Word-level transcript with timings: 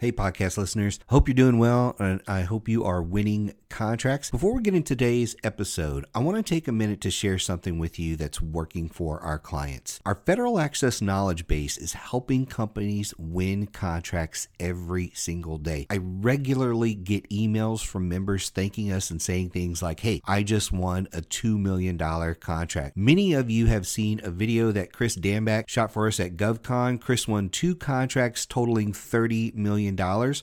Hey, 0.00 0.12
podcast 0.12 0.56
listeners. 0.56 0.98
Hope 1.08 1.28
you're 1.28 1.34
doing 1.34 1.58
well, 1.58 1.94
and 1.98 2.22
I 2.26 2.40
hope 2.40 2.70
you 2.70 2.84
are 2.84 3.02
winning 3.02 3.52
contracts. 3.70 4.30
Before 4.30 4.54
we 4.54 4.62
get 4.62 4.74
into 4.74 4.90
today's 4.90 5.36
episode, 5.44 6.04
I 6.14 6.18
want 6.18 6.36
to 6.36 6.42
take 6.42 6.66
a 6.66 6.72
minute 6.72 7.00
to 7.02 7.10
share 7.10 7.38
something 7.38 7.78
with 7.78 7.98
you 7.98 8.16
that's 8.16 8.42
working 8.42 8.88
for 8.88 9.20
our 9.20 9.38
clients. 9.38 10.00
Our 10.04 10.20
federal 10.26 10.58
access 10.58 11.00
knowledge 11.00 11.46
base 11.46 11.78
is 11.78 11.92
helping 11.92 12.44
companies 12.44 13.14
win 13.16 13.68
contracts 13.68 14.48
every 14.58 15.12
single 15.14 15.56
day. 15.58 15.86
I 15.88 15.98
regularly 16.02 16.94
get 16.94 17.30
emails 17.30 17.86
from 17.86 18.08
members 18.08 18.50
thanking 18.50 18.92
us 18.92 19.10
and 19.10 19.22
saying 19.22 19.50
things 19.50 19.80
like, 19.80 20.00
Hey, 20.00 20.20
I 20.26 20.42
just 20.42 20.72
won 20.72 21.06
a 21.12 21.20
$2 21.22 21.58
million 21.58 21.96
contract. 21.96 22.96
Many 22.96 23.32
of 23.32 23.50
you 23.50 23.66
have 23.66 23.86
seen 23.86 24.20
a 24.24 24.30
video 24.30 24.72
that 24.72 24.92
Chris 24.92 25.16
Danback 25.16 25.68
shot 25.68 25.92
for 25.92 26.08
us 26.08 26.18
at 26.18 26.36
GovCon. 26.36 27.00
Chris 27.00 27.28
won 27.28 27.48
two 27.48 27.76
contracts 27.76 28.44
totaling 28.44 28.92
$30 28.92 29.54
million. 29.54 29.96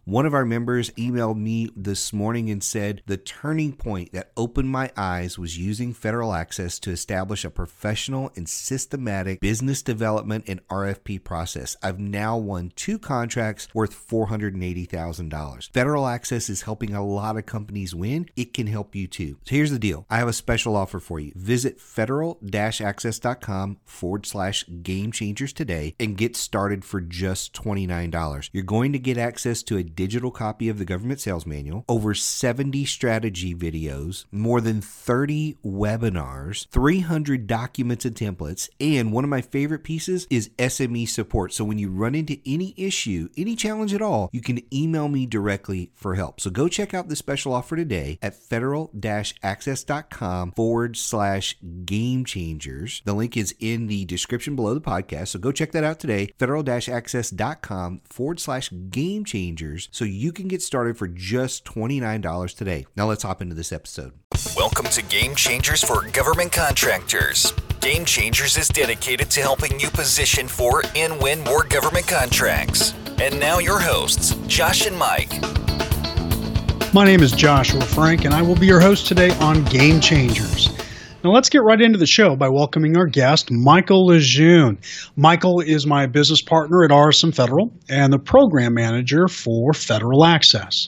One 0.06 0.26
of 0.26 0.34
our 0.34 0.46
members 0.46 0.92
emailed 0.92 1.38
me 1.38 1.70
this 1.76 2.14
morning 2.14 2.50
and 2.50 2.64
said 2.64 3.02
the 3.06 3.17
turning 3.18 3.74
point 3.74 4.12
that 4.14 4.32
opened 4.38 4.70
my 4.70 4.92
eyes 4.96 5.38
was 5.38 5.58
using 5.58 5.94
federal 5.94 6.34
access 6.34 6.80
to 6.80 6.92
establish 6.92 7.44
a 7.44 7.50
professional 7.50 8.32
and 8.36 8.48
systematic 8.48 9.40
business 9.40 9.82
development 9.82 10.46
and 10.48 10.66
RFP 10.68 11.24
process. 11.24 11.76
I've 11.82 12.00
now 12.00 12.38
won 12.38 12.72
two 12.76 13.00
contracts 13.00 13.68
worth 13.74 14.08
$480,000. 14.08 15.74
Federal 15.74 16.08
access 16.08 16.50
is 16.50 16.64
helping 16.64 16.94
a 16.94 17.06
lot 17.06 17.38
of 17.38 17.46
companies 17.46 17.96
win. 17.96 18.30
It 18.36 18.54
can 18.54 18.68
help 18.68 18.96
you 18.96 19.08
too. 19.08 19.38
So 19.46 19.56
here's 19.56 19.72
the 19.72 19.80
deal 19.80 20.06
I 20.10 20.18
have 20.18 20.28
a 20.28 20.34
special 20.34 20.76
offer 20.76 21.00
for 21.00 21.20
you. 21.20 21.32
Visit 21.36 21.80
federal 21.80 22.40
access.com 22.54 23.78
forward 23.86 24.26
slash 24.26 24.66
game 24.84 25.12
changers 25.12 25.54
today 25.54 25.96
and 26.00 26.18
get 26.18 26.36
started 26.36 26.84
for 26.84 27.02
just 27.02 27.54
$29. 27.54 28.50
You're 28.52 28.64
going 28.64 28.94
to 28.94 29.00
get 29.00 29.18
access 29.18 29.64
to 29.64 29.78
a 29.78 29.84
digital 29.84 30.32
copy 30.32 30.70
of 30.70 30.80
the 30.80 30.86
government 30.86 31.20
sales 31.20 31.46
manual, 31.46 31.86
over 31.88 32.14
70 32.14 32.86
strategy 33.08 33.56
videos, 33.56 34.26
more 34.34 34.60
than 34.60 34.82
30 34.82 35.56
webinars, 35.66 36.68
300 36.68 37.48
documents 37.48 38.04
and 38.04 38.18
templates, 38.18 38.68
and 38.82 39.14
one 39.14 39.24
of 39.24 39.30
my 39.30 39.40
favorite 39.40 39.86
pieces 39.86 40.28
is 40.30 40.50
SME 40.60 41.08
support. 41.08 41.54
So 41.54 41.64
when 41.64 41.80
you 41.80 41.90
run 41.90 42.16
into 42.16 42.38
any 42.46 42.74
issue, 42.76 43.30
any 43.38 43.56
challenge 43.56 43.94
at 43.94 44.02
all, 44.02 44.30
you 44.34 44.42
can 44.42 44.60
email 44.76 45.08
me 45.08 45.26
directly 45.26 45.90
for 45.96 46.16
help. 46.16 46.42
So 46.42 46.50
go 46.50 46.68
check 46.68 46.94
out 46.94 47.08
the 47.08 47.16
special 47.16 47.54
offer 47.54 47.78
today 47.78 48.20
at 48.22 48.36
federal 48.36 48.92
access.com 49.42 50.52
forward 50.52 50.98
slash 50.98 51.56
game 51.86 52.26
changers. 52.26 53.02
The 53.06 53.14
link 53.14 53.38
is 53.38 53.56
in 53.58 53.88
the 53.88 54.04
description 54.04 54.58
below 54.58 54.74
the 54.74 54.82
podcast. 54.82 55.30
So 55.30 55.40
go 55.40 55.54
check 55.54 55.72
that 55.72 55.86
out 55.86 56.02
today. 56.02 56.34
Federal 56.38 56.70
access.com 56.70 58.02
forward 58.04 58.42
slash 58.42 58.70
game 58.90 59.24
changers 59.24 59.88
so 59.94 60.04
you 60.04 60.34
can 60.34 60.50
get 60.50 60.62
started 60.62 60.98
for 60.98 61.08
just 61.08 61.64
$29 61.64 62.54
today. 62.54 62.86
Now 62.98 63.06
let's 63.06 63.22
hop 63.22 63.44
into 63.44 63.54
this 63.54 63.72
episode. 63.72 64.14
Welcome 64.56 64.88
to 64.88 65.04
Game 65.04 65.36
Changers 65.36 65.84
for 65.84 66.02
Government 66.10 66.52
Contractors. 66.52 67.54
Game 67.80 68.06
Changers 68.06 68.58
is 68.58 68.70
dedicated 68.70 69.30
to 69.30 69.42
helping 69.42 69.80
you 69.80 69.92
position 69.92 70.48
for 70.48 70.82
and 70.96 71.22
win 71.22 71.44
more 71.44 71.64
government 71.64 72.08
contracts. 72.08 72.96
And 73.22 73.40
now 73.40 73.60
your 73.60 73.78
hosts, 73.78 74.34
Josh 74.48 74.88
and 74.88 74.98
Mike. 74.98 75.30
My 76.92 77.06
name 77.06 77.22
is 77.22 77.34
Joshua 77.34 77.82
Frank, 77.82 78.26
and 78.26 78.34
I 78.34 78.42
will 78.42 78.56
be 78.56 78.66
your 78.66 78.80
host 78.80 79.06
today 79.06 79.30
on 79.36 79.64
Game 79.66 80.02
Changers. 80.02 80.76
Now 81.24 81.34
let's 81.34 81.50
get 81.50 81.62
right 81.62 81.80
into 81.80 82.00
the 82.00 82.08
show 82.08 82.36
by 82.36 82.50
welcoming 82.50 82.98
our 82.98 83.06
guest, 83.06 83.52
Michael 83.52 84.08
Lejeune. 84.08 84.80
Michael 85.16 85.62
is 85.62 85.86
my 85.86 86.08
business 86.08 86.42
partner 86.42 86.84
at 86.84 86.90
RSM 86.90 87.36
Federal 87.36 87.72
and 87.90 88.12
the 88.12 88.18
program 88.18 88.74
manager 88.74 89.28
for 89.28 89.74
Federal 89.74 90.26
Access. 90.26 90.88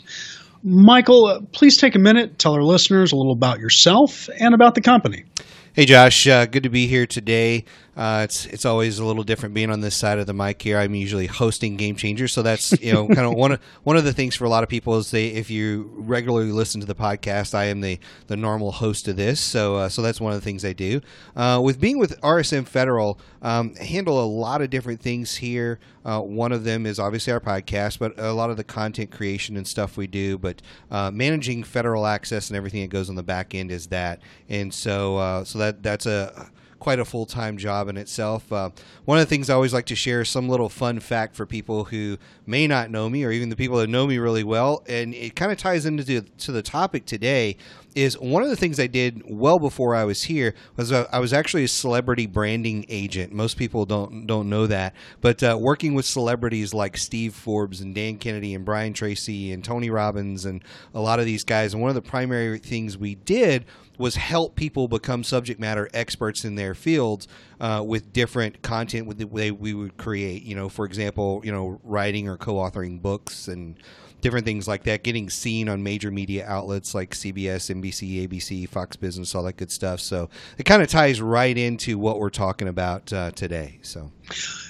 Michael, 0.63 1.25
uh, 1.25 1.39
please 1.53 1.77
take 1.77 1.95
a 1.95 1.99
minute, 1.99 2.37
tell 2.37 2.53
our 2.53 2.63
listeners 2.63 3.11
a 3.11 3.15
little 3.15 3.33
about 3.33 3.59
yourself 3.59 4.29
and 4.39 4.53
about 4.53 4.75
the 4.75 4.81
company. 4.81 5.25
Hey, 5.73 5.85
Josh. 5.85 6.27
Uh, 6.27 6.45
good 6.45 6.63
to 6.63 6.69
be 6.69 6.87
here 6.87 7.05
today. 7.05 7.63
Uh, 7.97 8.21
it's 8.23 8.45
it's 8.45 8.65
always 8.65 8.99
a 8.99 9.05
little 9.05 9.23
different 9.23 9.53
being 9.53 9.69
on 9.69 9.81
this 9.81 9.95
side 9.95 10.19
of 10.19 10.27
the 10.27 10.33
mic 10.33 10.61
here. 10.61 10.77
I'm 10.77 10.95
usually 10.95 11.27
hosting 11.27 11.75
Game 11.75 11.95
Changers, 11.95 12.31
so 12.31 12.41
that's 12.41 12.71
you 12.81 12.93
know 12.93 13.07
kind 13.07 13.27
of 13.27 13.33
one 13.35 13.53
of 13.53 13.59
one 13.83 13.97
of 13.97 14.03
the 14.05 14.13
things 14.13 14.35
for 14.35 14.45
a 14.45 14.49
lot 14.49 14.63
of 14.63 14.69
people 14.69 14.97
is 14.97 15.11
they 15.11 15.27
if 15.27 15.49
you 15.49 15.91
regularly 15.95 16.51
listen 16.51 16.79
to 16.81 16.87
the 16.87 16.95
podcast, 16.95 17.53
I 17.53 17.65
am 17.65 17.81
the 17.81 17.99
the 18.27 18.37
normal 18.37 18.71
host 18.71 19.07
of 19.07 19.15
this. 19.15 19.39
So 19.39 19.75
uh, 19.75 19.89
so 19.89 20.01
that's 20.01 20.21
one 20.21 20.31
of 20.33 20.39
the 20.39 20.45
things 20.45 20.63
I 20.63 20.73
do. 20.73 21.01
Uh, 21.35 21.59
with 21.63 21.79
being 21.79 21.97
with 21.99 22.19
RSM 22.21 22.67
Federal, 22.67 23.19
um, 23.41 23.75
handle 23.75 24.23
a 24.23 24.25
lot 24.25 24.61
of 24.61 24.69
different 24.69 25.01
things 25.01 25.35
here. 25.35 25.79
Uh, 26.05 26.21
one 26.21 26.51
of 26.51 26.63
them 26.63 26.85
is 26.85 26.99
obviously 26.99 27.33
our 27.33 27.39
podcast, 27.39 27.99
but 27.99 28.17
a 28.17 28.31
lot 28.31 28.49
of 28.49 28.57
the 28.57 28.63
content 28.63 29.11
creation 29.11 29.57
and 29.57 29.67
stuff 29.67 29.97
we 29.97 30.07
do. 30.07 30.37
But 30.37 30.61
uh, 30.89 31.11
managing 31.11 31.63
federal 31.63 32.05
access 32.05 32.49
and 32.49 32.57
everything 32.57 32.81
that 32.81 32.89
goes 32.89 33.09
on 33.09 33.15
the 33.15 33.23
back 33.23 33.53
end 33.53 33.71
is 33.71 33.87
that, 33.87 34.21
and 34.47 34.73
so 34.73 35.17
uh, 35.17 35.43
so 35.43 35.59
that 35.59 35.83
that's 35.83 36.05
a 36.05 36.49
quite 36.79 36.99
a 36.99 37.05
full 37.05 37.25
time 37.25 37.57
job 37.57 37.87
in 37.87 37.97
itself. 37.97 38.51
Uh, 38.51 38.69
one 39.05 39.17
of 39.17 39.25
the 39.25 39.29
things 39.29 39.49
I 39.49 39.53
always 39.53 39.73
like 39.73 39.85
to 39.87 39.95
share 39.95 40.21
is 40.21 40.29
some 40.29 40.49
little 40.49 40.69
fun 40.69 40.99
fact 40.99 41.35
for 41.35 41.45
people 41.45 41.85
who 41.85 42.17
may 42.45 42.67
not 42.67 42.89
know 42.89 43.09
me, 43.09 43.23
or 43.23 43.31
even 43.31 43.49
the 43.49 43.55
people 43.55 43.77
that 43.77 43.89
know 43.89 44.07
me 44.07 44.17
really 44.17 44.43
well, 44.43 44.83
and 44.87 45.13
it 45.13 45.35
kind 45.35 45.51
of 45.51 45.57
ties 45.57 45.85
into 45.85 46.21
to 46.21 46.51
the 46.51 46.61
topic 46.61 47.05
today. 47.05 47.57
Is 47.95 48.17
one 48.19 48.43
of 48.43 48.49
the 48.49 48.55
things 48.55 48.79
I 48.79 48.87
did 48.87 49.23
well 49.25 49.57
before 49.57 49.95
I 49.95 50.03
was 50.03 50.23
here 50.23 50.53
was 50.75 50.91
I 50.91 51.19
was 51.19 51.33
actually 51.33 51.63
a 51.63 51.67
celebrity 51.67 52.27
branding 52.27 52.85
agent. 52.87 53.33
Most 53.33 53.57
people 53.57 53.85
don't 53.85 54.27
don't 54.27 54.47
know 54.47 54.67
that, 54.67 54.93
but 55.21 55.41
uh, 55.41 55.57
working 55.59 55.95
with 55.95 56.05
celebrities 56.05 56.73
like 56.73 56.97
Steve 56.97 57.33
Forbes 57.33 57.81
and 57.81 57.95
Dan 57.95 58.17
Kennedy 58.17 58.53
and 58.53 58.63
Brian 58.63 58.93
Tracy 58.93 59.51
and 59.51 59.63
Tony 59.63 59.89
Robbins 59.89 60.45
and 60.45 60.63
a 60.93 60.99
lot 60.99 61.19
of 61.19 61.25
these 61.25 61.43
guys. 61.43 61.73
And 61.73 61.81
one 61.81 61.89
of 61.89 61.95
the 61.95 62.01
primary 62.01 62.59
things 62.59 62.97
we 62.97 63.15
did 63.15 63.65
was 63.97 64.15
help 64.15 64.55
people 64.55 64.87
become 64.87 65.23
subject 65.23 65.59
matter 65.59 65.89
experts 65.93 66.45
in 66.45 66.55
their 66.55 66.73
fields 66.73 67.27
uh, 67.59 67.83
with 67.85 68.13
different 68.13 68.61
content 68.61 69.05
with 69.05 69.17
the 69.17 69.27
way 69.27 69.51
we 69.51 69.73
would 69.73 69.97
create. 69.97 70.43
You 70.43 70.55
know, 70.55 70.69
for 70.69 70.85
example, 70.85 71.41
you 71.43 71.51
know, 71.51 71.79
writing 71.83 72.29
or 72.29 72.37
co-authoring 72.37 73.01
books 73.01 73.47
and 73.47 73.75
different 74.21 74.45
things 74.45 74.67
like 74.67 74.83
that, 74.83 75.03
getting 75.03 75.29
seen 75.29 75.69
on 75.69 75.83
major 75.83 76.11
media 76.11 76.45
outlets 76.47 76.93
like 76.93 77.11
CBS, 77.11 77.73
NBC, 77.73 78.27
ABC, 78.27 78.67
Fox 78.67 78.95
Business, 78.95 79.33
all 79.35 79.43
that 79.43 79.57
good 79.57 79.71
stuff. 79.71 79.99
So 79.99 80.29
it 80.57 80.63
kind 80.63 80.81
of 80.81 80.89
ties 80.89 81.21
right 81.21 81.57
into 81.57 81.97
what 81.97 82.19
we're 82.19 82.29
talking 82.29 82.67
about 82.67 83.11
uh, 83.13 83.31
today. 83.31 83.79
So. 83.81 84.11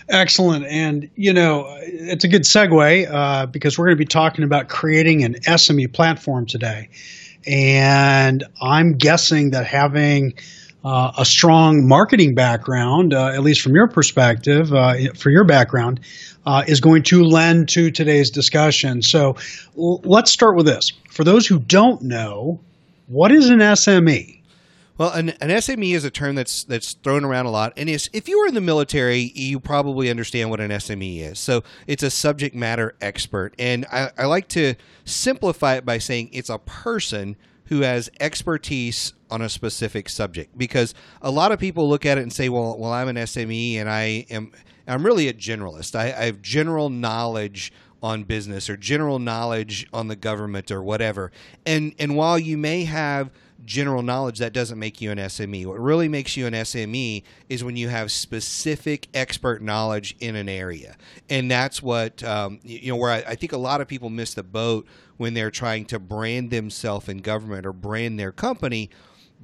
Excellent. 0.09 0.65
And, 0.65 1.09
you 1.15 1.33
know, 1.33 1.65
it's 1.81 2.23
a 2.23 2.27
good 2.27 2.43
segue 2.43 3.11
uh, 3.11 3.45
because 3.47 3.77
we're 3.77 3.85
going 3.85 3.97
to 3.97 4.01
be 4.01 4.05
talking 4.05 4.43
about 4.43 4.69
creating 4.69 5.23
an 5.23 5.35
SME 5.35 5.93
platform 5.93 6.45
today. 6.45 6.89
And 7.47 8.43
I'm 8.61 8.97
guessing 8.97 9.51
that 9.51 9.65
having 9.65 10.33
uh, 10.84 11.12
a 11.17 11.25
strong 11.25 11.88
marketing 11.88 12.35
background, 12.35 13.13
uh, 13.13 13.28
at 13.28 13.44
least 13.44 13.62
from 13.62 13.75
your 13.75 13.88
perspective, 13.88 14.73
uh, 14.73 14.95
for 15.16 15.29
your 15.29 15.44
background, 15.44 16.00
uh, 16.45 16.63
is 16.67 16.79
going 16.79 17.03
to 17.03 17.23
lend 17.23 17.69
to 17.69 17.91
today's 17.91 18.29
discussion. 18.29 19.01
So 19.01 19.35
l- 19.78 20.01
let's 20.03 20.31
start 20.31 20.56
with 20.56 20.66
this. 20.66 20.91
For 21.09 21.23
those 21.23 21.45
who 21.45 21.59
don't 21.59 22.01
know, 22.01 22.59
what 23.07 23.31
is 23.31 23.50
an 23.50 23.59
SME? 23.59 24.39
Well, 24.97 25.12
an, 25.12 25.29
an 25.41 25.50
SME 25.50 25.95
is 25.95 26.03
a 26.03 26.12
term 26.12 26.35
that's 26.35 26.66
that's 26.66 26.94
thrown 26.94 27.23
around 27.23 27.45
a 27.45 27.51
lot, 27.51 27.72
and 27.78 27.89
if 27.89 28.28
you 28.28 28.38
were 28.38 28.47
in 28.47 28.53
the 28.53 28.59
military, 28.59 29.31
you 29.34 29.62
probably 29.62 30.09
understand 30.09 30.50
what 30.50 30.59
an 30.59 30.72
SME 30.72 31.22
is. 31.22 31.39
So 31.39 31.63
it's 31.88 32.03
a 32.03 32.09
subject 32.09 32.53
matter 32.53 32.95
expert, 33.00 33.53
and 33.57 33.85
I, 33.89 34.12
I 34.18 34.25
like 34.25 34.50
to 34.50 34.75
simplify 35.06 35.75
it 35.75 35.85
by 35.85 36.00
saying 36.00 36.31
it's 36.34 36.50
a 36.50 36.57
person 36.57 37.38
who 37.69 37.81
has 37.81 38.09
expertise 38.19 39.13
on 39.31 39.41
a 39.41 39.50
specific 39.50 40.09
subject. 40.09 40.57
Because 40.57 40.94
a 41.22 41.31
lot 41.31 41.52
of 41.52 41.59
people 41.59 41.88
look 41.88 42.06
at 42.06 42.18
it 42.18 42.22
and 42.22 42.34
say, 42.34 42.50
"Well, 42.50 42.78
well, 42.78 42.91
I'm 42.91 43.07
an 43.07 43.16
SME, 43.16 43.75
and 43.75 43.90
I 43.90 44.25
am 44.30 44.52
I'm 44.88 45.06
really 45.06 45.28
a 45.28 45.34
generalist. 45.34 45.96
I, 45.96 46.06
I 46.06 46.25
have 46.25 46.41
general 46.41 46.90
knowledge." 46.90 47.72
on 48.02 48.24
business 48.24 48.69
or 48.69 48.78
general 48.78 49.19
knowledge 49.19 49.85
on 49.92 50.07
the 50.07 50.16
government 50.16 50.71
or 50.71 50.81
whatever. 50.81 51.33
And 51.66 51.94
and 52.00 52.16
while 52.16 52.39
you 52.39 52.57
may 52.57 52.86
have 52.86 53.30
general 53.65 54.01
knowledge, 54.01 54.39
that 54.39 54.53
doesn't 54.53 54.79
make 54.79 55.01
you 55.01 55.11
an 55.11 55.17
SME. 55.17 55.65
What 55.65 55.79
really 55.79 56.07
makes 56.07 56.38
you 56.38 56.47
an 56.47 56.53
SME 56.53 57.23
is 57.50 57.63
when 57.63 57.75
you 57.75 57.89
have 57.89 58.11
specific 58.11 59.07
expert 59.13 59.61
knowledge 59.61 60.15
in 60.19 60.35
an 60.35 60.50
area, 60.50 60.95
and 61.29 61.50
that's 61.50 61.81
what 61.81 62.23
um, 62.23 62.59
you 62.63 62.89
know. 62.89 62.95
Where 62.95 63.11
I, 63.11 63.23
I 63.27 63.35
think 63.35 63.51
a 63.51 63.57
lot 63.57 63.81
of 63.81 63.88
people 63.88 64.09
miss 64.09 64.33
the 64.33 64.44
boat 64.44 64.88
when 65.17 65.33
they're 65.33 65.51
trying 65.51 65.85
to 65.85 66.00
brand 66.00 66.51
themselves 66.51 67.09
in 67.09 67.17
government 67.17 67.65
or 67.65 67.73
brand 67.73 68.19
their 68.19 68.31
company 68.31 68.89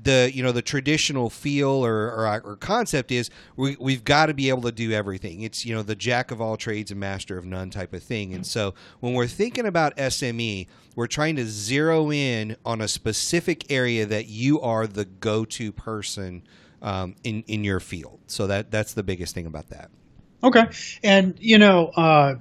the 0.02 0.32
you 0.34 0.44
know 0.44 0.52
the 0.52 0.62
traditional 0.62 1.30
feel 1.30 1.70
or, 1.70 2.12
or, 2.12 2.42
or, 2.44 2.56
concept 2.58 3.12
is 3.12 3.30
we, 3.56 3.78
we've 3.80 4.04
got 4.04 4.26
to 4.26 4.34
be 4.34 4.50
able 4.50 4.64
to 4.64 4.72
do 4.72 4.92
everything. 4.92 5.42
It's 5.42 5.66
you 5.66 5.74
know 5.74 5.84
the 5.84 5.96
jack 5.96 6.32
of 6.32 6.42
all 6.42 6.58
trades 6.58 6.92
and 6.92 7.00
master 7.00 7.38
of 7.38 7.46
none 7.46 7.70
type 7.70 7.94
of 7.94 8.04
thing. 8.04 8.34
And 8.34 8.46
so 8.46 8.74
when 9.00 9.14
we're 9.14 9.28
thinking 9.28 9.66
about 9.66 9.96
sme 9.98 10.68
we're 10.96 11.08
trying 11.08 11.36
to 11.36 11.46
zero 11.46 12.12
in 12.12 12.56
on 12.66 12.82
a 12.82 12.88
specific 12.88 13.72
area 13.72 14.06
that 14.06 14.28
you 14.28 14.62
are 14.62 14.88
the 14.88 15.06
go-to 15.06 15.72
person 15.72 16.44
um, 16.82 17.16
in 17.24 17.44
in 17.48 17.64
your 17.64 17.80
field. 17.80 18.20
So 18.28 18.48
that 18.48 18.72
that's 18.72 18.94
the 18.94 19.04
biggest 19.04 19.34
thing 19.34 19.46
about 19.46 19.70
that. 19.70 19.90
Okay. 20.44 20.66
And 21.04 21.36
you 21.40 21.58
know 21.58 21.88
uh, 21.96 22.36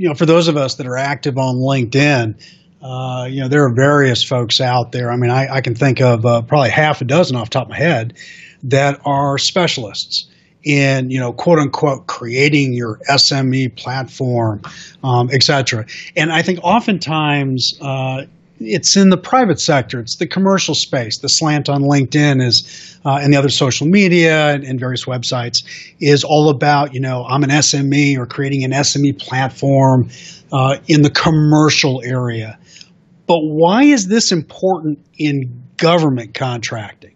you 0.00 0.08
know, 0.08 0.14
for 0.14 0.24
those 0.24 0.48
of 0.48 0.56
us 0.56 0.76
that 0.76 0.86
are 0.86 0.96
active 0.96 1.36
on 1.36 1.56
LinkedIn, 1.56 2.42
uh, 2.82 3.26
you 3.28 3.40
know, 3.40 3.48
there 3.48 3.64
are 3.64 3.74
various 3.74 4.24
folks 4.24 4.60
out 4.60 4.92
there. 4.92 5.10
I 5.10 5.16
mean, 5.16 5.30
I, 5.30 5.56
I 5.56 5.60
can 5.60 5.74
think 5.74 6.00
of 6.00 6.24
uh, 6.24 6.42
probably 6.42 6.70
half 6.70 7.00
a 7.00 7.04
dozen 7.04 7.36
off 7.36 7.50
the 7.50 7.54
top 7.54 7.64
of 7.64 7.70
my 7.70 7.76
head 7.76 8.14
that 8.62 9.00
are 9.04 9.38
specialists 9.38 10.28
in, 10.64 11.10
you 11.10 11.18
know, 11.18 11.32
quote 11.32 11.58
unquote, 11.58 12.06
creating 12.06 12.72
your 12.72 12.98
SME 13.08 13.76
platform, 13.76 14.62
um, 15.02 15.30
et 15.32 15.42
cetera. 15.42 15.86
And 16.16 16.32
I 16.32 16.42
think 16.42 16.58
oftentimes, 16.62 17.78
uh, 17.80 18.24
it's 18.60 18.94
in 18.94 19.08
the 19.08 19.16
private 19.16 19.58
sector. 19.58 20.00
It's 20.00 20.16
the 20.16 20.26
commercial 20.26 20.74
space. 20.74 21.18
The 21.18 21.30
slant 21.30 21.70
on 21.70 21.82
LinkedIn 21.82 22.42
is, 22.42 22.98
uh, 23.06 23.18
and 23.22 23.32
the 23.32 23.38
other 23.38 23.48
social 23.48 23.86
media 23.86 24.48
and, 24.48 24.64
and, 24.64 24.78
various 24.78 25.06
websites 25.06 25.64
is 25.98 26.22
all 26.24 26.50
about, 26.50 26.92
you 26.92 27.00
know, 27.00 27.24
I'm 27.24 27.42
an 27.42 27.48
SME 27.48 28.18
or 28.18 28.26
creating 28.26 28.64
an 28.64 28.72
SME 28.72 29.18
platform 29.18 30.10
uh, 30.52 30.76
in 30.88 31.00
the 31.00 31.10
commercial 31.10 32.02
area. 32.04 32.58
But 33.30 33.44
why 33.44 33.84
is 33.84 34.08
this 34.08 34.32
important 34.32 34.98
in 35.16 35.62
government 35.76 36.34
contracting? 36.34 37.14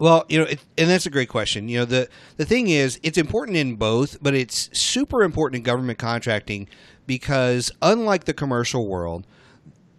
Well, 0.00 0.24
you 0.28 0.40
know, 0.40 0.44
it, 0.46 0.58
and 0.76 0.90
that's 0.90 1.06
a 1.06 1.10
great 1.10 1.28
question. 1.28 1.68
You 1.68 1.78
know, 1.78 1.84
the 1.84 2.08
the 2.36 2.44
thing 2.44 2.66
is, 2.66 2.98
it's 3.04 3.16
important 3.16 3.56
in 3.56 3.76
both, 3.76 4.20
but 4.20 4.34
it's 4.34 4.76
super 4.76 5.22
important 5.22 5.58
in 5.58 5.62
government 5.62 6.00
contracting 6.00 6.66
because 7.06 7.70
unlike 7.80 8.24
the 8.24 8.34
commercial 8.34 8.88
world, 8.88 9.24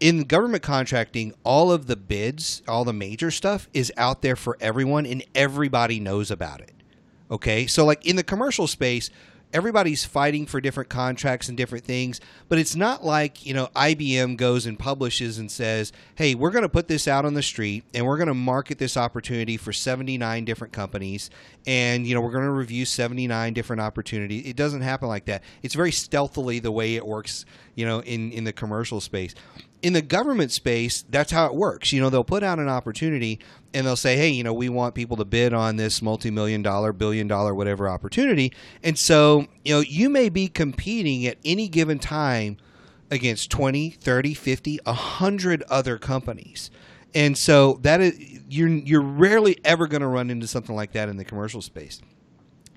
in 0.02 0.24
government 0.24 0.64
contracting, 0.64 1.34
all 1.46 1.72
of 1.72 1.88
the 1.88 1.96
bids, 1.96 2.62
all 2.68 2.84
the 2.84 2.92
major 2.92 3.32
stuff 3.32 3.70
is 3.74 3.90
out 3.96 4.22
there 4.22 4.36
for 4.36 4.58
everyone 4.60 5.06
and 5.06 5.24
everybody 5.34 5.98
knows 5.98 6.30
about 6.30 6.60
it. 6.60 6.74
Okay? 7.32 7.68
So 7.68 7.86
like 7.86 8.06
in 8.06 8.18
the 8.18 8.24
commercial 8.24 8.68
space, 8.68 9.10
everybody's 9.58 10.06
fighting 10.06 10.46
for 10.46 10.62
different 10.62 10.88
contracts 10.88 11.50
and 11.50 11.58
different 11.58 11.84
things, 11.84 12.22
but 12.48 12.60
it's 12.60 12.76
not 12.76 13.04
like, 13.04 13.44
you 13.44 13.56
know, 13.56 13.68
IBM 13.76 14.38
goes 14.38 14.68
and 14.68 14.78
publishes 14.78 15.40
and 15.40 15.50
says, 15.50 15.92
hey, 16.14 16.36
we're 16.36 16.52
going 16.52 16.62
to 16.62 16.70
put 16.70 16.88
this 16.88 17.08
out 17.08 17.26
on 17.26 17.34
the 17.34 17.42
street 17.42 17.84
and 17.96 18.06
we're 18.06 18.18
going 18.18 18.28
to 18.28 18.36
market 18.36 18.78
this 18.78 18.96
opportunity 18.96 19.58
for 19.58 19.74
79 19.74 20.46
different 20.46 20.74
companies 20.74 21.32
and, 21.66 22.06
you 22.06 22.14
know, 22.14 22.22
we're 22.22 22.32
going 22.32 22.44
to 22.46 22.52
review 22.52 22.86
79 22.86 23.54
different 23.54 23.82
opportunities. 23.82 24.46
It 24.46 24.56
doesn't 24.56 24.82
happen 24.82 25.08
like 25.08 25.26
that. 25.26 25.44
It's 25.64 25.74
very 25.74 25.92
stealthily 25.92 26.60
the 26.60 26.72
way 26.72 26.96
it 26.96 27.06
works, 27.06 27.44
you 27.74 27.88
know, 27.88 28.02
in, 28.02 28.32
in 28.32 28.44
the 28.44 28.54
commercial 28.54 29.02
space 29.02 29.34
in 29.82 29.94
the 29.94 30.02
government 30.02 30.52
space, 30.52 31.06
that's 31.10 31.32
how 31.32 31.46
it 31.46 31.56
works. 31.56 31.94
You 31.94 32.02
know, 32.02 32.10
they'll 32.10 32.24
put 32.24 32.44
out 32.44 32.60
an 32.60 32.70
opportunity 32.70 33.40
and 33.74 33.86
they'll 33.86 33.96
say, 33.96 34.18
hey, 34.18 34.30
you 34.30 34.44
know, 34.44 34.54
we 34.54 34.70
want 34.70 34.96
people 34.96 35.18
to 35.18 35.26
bid 35.26 35.54
on 35.54 35.76
this 35.76 36.02
multi 36.02 36.32
million 36.32 36.62
dollar, 36.62 36.94
billion 36.94 37.28
dollar, 37.28 37.54
whatever 37.54 37.88
opportunity. 37.88 38.52
And 38.84 38.98
so, 38.98 39.48
you 39.64 39.76
know, 39.76 39.82
you 39.82 40.10
may 40.10 40.30
be 40.30 40.48
competing 40.48 41.26
at 41.28 41.38
any 41.46 41.68
given 41.68 42.00
time 42.00 42.58
against 43.12 43.52
20, 43.52 43.92
30, 43.92 44.34
50, 44.34 44.80
100 44.84 45.64
other 45.70 45.98
companies. 45.98 46.72
And 47.14 47.38
so 47.38 47.80
that 47.84 48.02
is 48.02 48.20
you're 48.50 48.68
you're 48.68 49.02
rarely 49.02 49.58
ever 49.64 49.88
going 49.88 50.02
to 50.02 50.08
run 50.08 50.30
into 50.30 50.48
something 50.48 50.76
like 50.76 50.92
that 50.94 51.10
in 51.10 51.18
the 51.18 51.26
commercial 51.26 51.62
space. 51.62 52.02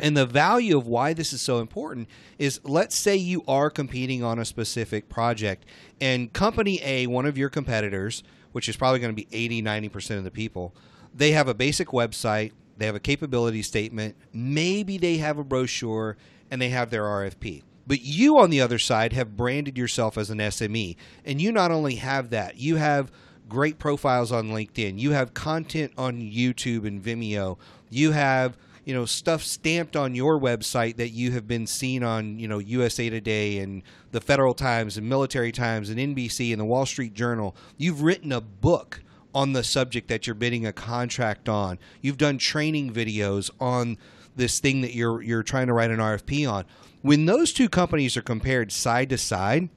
And 0.01 0.17
the 0.17 0.27
value 0.27 0.77
of 0.77 0.87
why 0.87 1.13
this 1.13 1.33
is 1.33 1.41
so 1.41 1.59
important 1.59 2.09
is 2.39 2.61
let's 2.65 2.97
say 2.97 3.17
you 3.17 3.43
are 3.47 3.71
competing 3.71 4.23
on 4.23 4.39
a 4.39 4.45
specific 4.45 5.09
project 5.09 5.65
and 6.01 6.33
company 6.33 6.81
A, 6.83 7.07
one 7.07 7.27
of 7.27 7.37
your 7.37 7.49
competitors, 7.49 8.23
which 8.53 8.69
is 8.69 8.77
probably 8.77 8.99
going 8.99 9.15
to 9.15 9.23
be 9.23 9.29
80, 9.31 9.63
90% 9.63 10.19
of 10.19 10.25
the 10.25 10.31
people, 10.31 10.75
they 11.15 11.33
have 11.33 11.49
a 11.49 11.55
basic 11.55 11.89
website, 11.89 12.53
they 12.79 12.87
have 12.87 12.95
a 12.95 13.01
capability 13.01 13.63
statement, 13.63 14.17
maybe 14.33 14.97
they 14.97 15.19
have 15.19 15.39
a 15.39 15.45
brochure, 15.45 16.17
and 16.51 16.61
they 16.61 16.71
have 16.71 16.91
their 16.91 17.05
RFP. 17.05 17.63
But 17.87 18.03
you, 18.03 18.39
on 18.39 18.51
the 18.51 18.61
other 18.61 18.79
side, 18.79 19.13
have 19.13 19.37
branded 19.37 19.77
yourself 19.77 20.17
as 20.17 20.31
an 20.31 20.39
SME. 20.39 20.97
And 21.25 21.41
you 21.41 21.51
not 21.51 21.71
only 21.71 21.97
have 21.97 22.31
that, 22.31 22.57
you 22.57 22.77
have 22.77 23.11
great 23.49 23.79
profiles 23.79 24.31
on 24.31 24.51
LinkedIn, 24.51 24.99
you 24.99 25.11
have 25.11 25.35
content 25.35 25.93
on 25.99 26.21
YouTube 26.21 26.87
and 26.87 27.03
Vimeo, 27.03 27.59
you 27.89 28.13
have 28.13 28.57
you 28.85 28.95
know 28.95 29.05
stuff 29.05 29.43
stamped 29.43 29.97
on 29.97 30.15
your 30.15 30.39
website 30.39 30.97
that 30.97 31.11
you 31.11 31.33
have 31.33 31.47
been 31.47 31.67
seen 31.67 32.03
on 32.03 32.39
you 32.39 32.49
know 32.49 32.59
USA 32.59 33.11
Today 33.11 33.59
and 33.59 33.83
the 34.13 34.21
Federal 34.21 34.55
Times 34.55 34.97
and 34.97 35.09
Military 35.09 35.53
Times 35.53 35.91
and 35.91 35.99
NBC 35.99 36.53
and 36.53 36.61
the 36.61 36.65
Wall 36.65 36.87
Street 36.87 37.15
Journal. 37.15 37.55
You've 37.77 38.03
written 38.03 38.33
a 38.33 38.41
book 38.41 39.03
on 39.35 39.53
the 39.53 39.63
subject 39.63 40.09
that 40.09 40.27
you're 40.27 40.35
bidding 40.35 40.67
a 40.67 40.73
contract 40.73 41.49
on. 41.49 41.79
You've 42.01 42.19
done 42.19 42.39
training 42.39 42.93
videos 42.93 43.51
on 43.61 43.97
this 44.37 44.59
thing 44.59 44.81
that 44.81 44.95
you're 44.95 45.23
you're 45.23 45.43
trying 45.43 45.67
to 45.67 45.73
write 45.73 45.91
an 45.91 45.99
RFP 45.99 46.51
on. 46.51 46.65
When 47.03 47.27
those 47.27 47.53
two 47.53 47.69
companies 47.69 48.17
are 48.17 48.23
compared 48.23 48.73
side 48.73 49.09
to 49.11 49.19
side, 49.19 49.69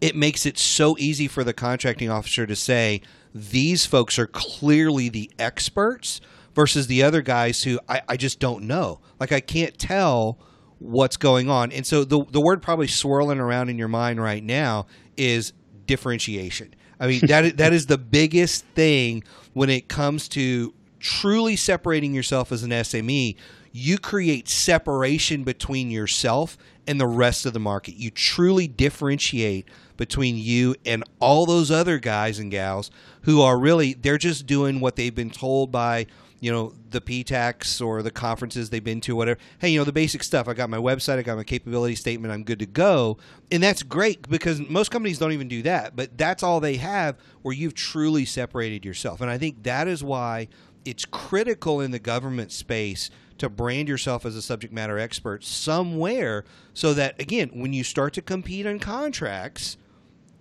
it 0.00 0.16
makes 0.16 0.46
it 0.46 0.58
so 0.58 0.96
easy 0.98 1.28
for 1.28 1.44
the 1.44 1.52
contracting 1.52 2.10
officer 2.10 2.46
to 2.46 2.56
say 2.56 3.02
these 3.34 3.86
folks 3.86 4.18
are 4.18 4.26
clearly 4.26 5.08
the 5.08 5.30
experts 5.38 6.20
versus 6.54 6.86
the 6.86 7.02
other 7.02 7.22
guys 7.22 7.62
who 7.62 7.78
I, 7.88 8.02
I 8.08 8.16
just 8.16 8.40
don't 8.40 8.64
know. 8.64 9.00
Like 9.18 9.32
I 9.32 9.40
can't 9.40 9.78
tell 9.78 10.38
what's 10.78 11.16
going 11.16 11.48
on. 11.48 11.72
And 11.72 11.86
so 11.86 12.04
the 12.04 12.24
the 12.24 12.40
word 12.40 12.62
probably 12.62 12.88
swirling 12.88 13.38
around 13.38 13.68
in 13.68 13.78
your 13.78 13.88
mind 13.88 14.22
right 14.22 14.42
now 14.42 14.86
is 15.16 15.52
differentiation. 15.86 16.74
I 16.98 17.06
mean 17.06 17.20
that 17.26 17.56
that 17.58 17.72
is 17.72 17.86
the 17.86 17.98
biggest 17.98 18.64
thing 18.74 19.22
when 19.52 19.70
it 19.70 19.88
comes 19.88 20.28
to 20.30 20.74
truly 20.98 21.56
separating 21.56 22.14
yourself 22.14 22.52
as 22.52 22.62
an 22.62 22.70
SME. 22.70 23.36
You 23.72 23.98
create 23.98 24.48
separation 24.48 25.44
between 25.44 25.90
yourself 25.90 26.58
and 26.86 27.00
the 27.00 27.06
rest 27.06 27.46
of 27.46 27.52
the 27.52 27.60
market. 27.60 27.94
You 27.94 28.10
truly 28.10 28.66
differentiate 28.66 29.68
between 29.96 30.36
you 30.36 30.74
and 30.84 31.04
all 31.20 31.46
those 31.46 31.70
other 31.70 31.98
guys 31.98 32.38
and 32.38 32.50
gals 32.50 32.90
who 33.22 33.42
are 33.42 33.58
really 33.58 33.92
they're 33.92 34.18
just 34.18 34.46
doing 34.46 34.80
what 34.80 34.96
they've 34.96 35.14
been 35.14 35.30
told 35.30 35.70
by 35.70 36.06
you 36.40 36.50
know 36.50 36.72
the 36.90 37.00
PTACs 37.00 37.84
or 37.84 38.02
the 38.02 38.10
conferences 38.10 38.70
they've 38.70 38.82
been 38.82 39.00
to, 39.02 39.14
whatever. 39.14 39.38
Hey, 39.58 39.68
you 39.70 39.78
know 39.78 39.84
the 39.84 39.92
basic 39.92 40.22
stuff. 40.22 40.48
I 40.48 40.54
got 40.54 40.70
my 40.70 40.78
website, 40.78 41.18
I 41.18 41.22
got 41.22 41.36
my 41.36 41.44
capability 41.44 41.94
statement, 41.94 42.32
I'm 42.32 42.42
good 42.44 42.58
to 42.60 42.66
go, 42.66 43.18
and 43.52 43.62
that's 43.62 43.82
great 43.82 44.28
because 44.28 44.60
most 44.68 44.90
companies 44.90 45.18
don't 45.18 45.32
even 45.32 45.48
do 45.48 45.62
that. 45.62 45.94
But 45.94 46.16
that's 46.16 46.42
all 46.42 46.60
they 46.60 46.76
have, 46.76 47.16
where 47.42 47.54
you've 47.54 47.74
truly 47.74 48.24
separated 48.24 48.84
yourself, 48.84 49.20
and 49.20 49.30
I 49.30 49.38
think 49.38 49.62
that 49.64 49.86
is 49.86 50.02
why 50.02 50.48
it's 50.84 51.04
critical 51.04 51.80
in 51.80 51.90
the 51.90 51.98
government 51.98 52.50
space 52.52 53.10
to 53.36 53.50
brand 53.50 53.88
yourself 53.88 54.24
as 54.24 54.34
a 54.34 54.42
subject 54.42 54.72
matter 54.72 54.98
expert 54.98 55.44
somewhere, 55.44 56.44
so 56.72 56.94
that 56.94 57.20
again, 57.20 57.50
when 57.52 57.72
you 57.72 57.84
start 57.84 58.14
to 58.14 58.22
compete 58.22 58.66
on 58.66 58.78
contracts, 58.78 59.76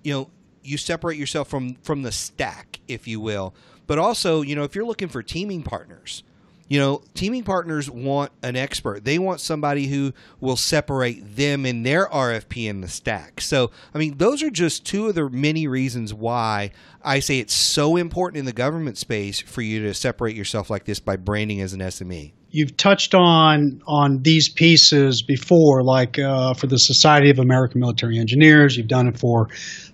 you 0.04 0.14
know 0.14 0.30
you 0.64 0.78
separate 0.78 1.18
yourself 1.18 1.50
from 1.50 1.76
from 1.76 2.04
the 2.04 2.12
stack, 2.12 2.80
if 2.88 3.08
you 3.08 3.20
will 3.20 3.54
but 3.90 3.98
also, 3.98 4.44
you 4.44 4.56
know, 4.56 4.62
if 4.62 4.76
you're 4.76 4.86
looking 4.86 5.08
for 5.08 5.24
teaming 5.24 5.64
partners, 5.64 6.22
you 6.68 6.80
know, 6.80 7.02
teaming 7.16 7.44
partners 7.44 7.90
want 7.90 8.32
an 8.44 8.56
expert. 8.56 9.04
They 9.04 9.18
want 9.18 9.40
somebody 9.40 9.88
who 9.88 10.14
will 10.40 10.58
separate 10.58 11.36
them 11.36 11.66
in 11.66 11.82
their 11.82 12.06
RFP 12.06 12.70
in 12.70 12.82
the 12.82 12.88
stack. 12.88 13.42
So, 13.42 13.72
I 13.92 13.98
mean, 13.98 14.20
those 14.20 14.44
are 14.44 14.52
just 14.52 14.86
two 14.86 15.08
of 15.08 15.16
the 15.16 15.28
many 15.28 15.66
reasons 15.66 16.14
why 16.14 16.70
I 17.04 17.20
say 17.20 17.40
it's 17.40 17.56
so 17.56 17.96
important 17.96 18.38
in 18.38 18.46
the 18.46 18.54
government 18.54 19.00
space 19.00 19.40
for 19.40 19.64
you 19.64 19.82
to 19.82 19.96
separate 19.96 20.36
yourself 20.36 20.70
like 20.70 20.86
this 20.86 21.00
by 21.00 21.16
branding 21.16 21.60
as 21.60 21.74
an 21.74 21.80
SME. 21.80 22.34
You've 22.52 22.78
touched 22.78 23.14
on 23.14 23.82
on 23.86 24.24
these 24.24 24.50
pieces 24.50 25.22
before, 25.22 25.84
like 25.84 26.18
uh, 26.18 26.54
for 26.56 26.68
the 26.68 26.80
Society 26.80 27.30
of 27.30 27.40
American 27.40 27.80
Military 27.80 28.18
Engineers. 28.18 28.76
You've 28.76 28.88
done 28.88 29.08
it 29.08 29.20
for 29.20 29.50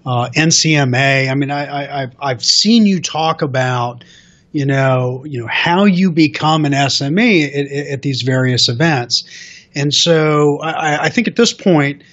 uh, 0.06 0.30
NCMA. 0.36 1.30
I 1.30 1.36
mean, 1.36 1.52
I, 1.52 2.04
I, 2.04 2.08
I've 2.20 2.44
seen 2.44 2.86
you 2.86 3.02
talk 3.02 3.42
about 3.42 4.04
you 4.56 4.66
know, 4.66 5.26
you 5.26 5.42
know 5.42 5.50
how 5.52 5.84
you 5.84 6.14
become 6.14 6.64
an 6.64 6.72
SME 6.72 7.44
at, 7.46 7.90
at 7.92 8.02
these 8.04 8.22
various 8.22 8.70
events. 8.70 9.26
And 9.76 9.94
so 9.94 10.60
I, 10.62 11.08
I, 11.08 11.10
think 11.10 11.28
at 11.28 11.36
this 11.36 11.52
point, 11.52 12.04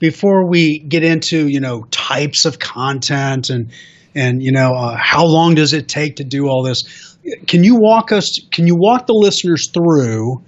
before 0.00 0.48
we 0.48 0.80
get 0.80 1.04
into 1.04 1.46
you 1.46 1.60
know 1.60 1.84
types 1.92 2.44
of 2.44 2.58
content 2.58 3.50
and 3.50 3.70
and 4.16 4.42
you 4.42 4.50
know 4.50 4.74
uh, 4.74 4.96
how 4.96 5.24
long 5.24 5.54
does 5.54 5.72
it 5.72 5.86
take 5.86 6.16
to 6.16 6.24
do 6.24 6.48
all 6.48 6.64
this, 6.64 7.11
can 7.46 7.64
you 7.64 7.76
walk 7.76 8.12
us? 8.12 8.40
Can 8.50 8.66
you 8.66 8.76
walk 8.76 9.06
the 9.06 9.14
listeners 9.14 9.68
through 9.68 10.42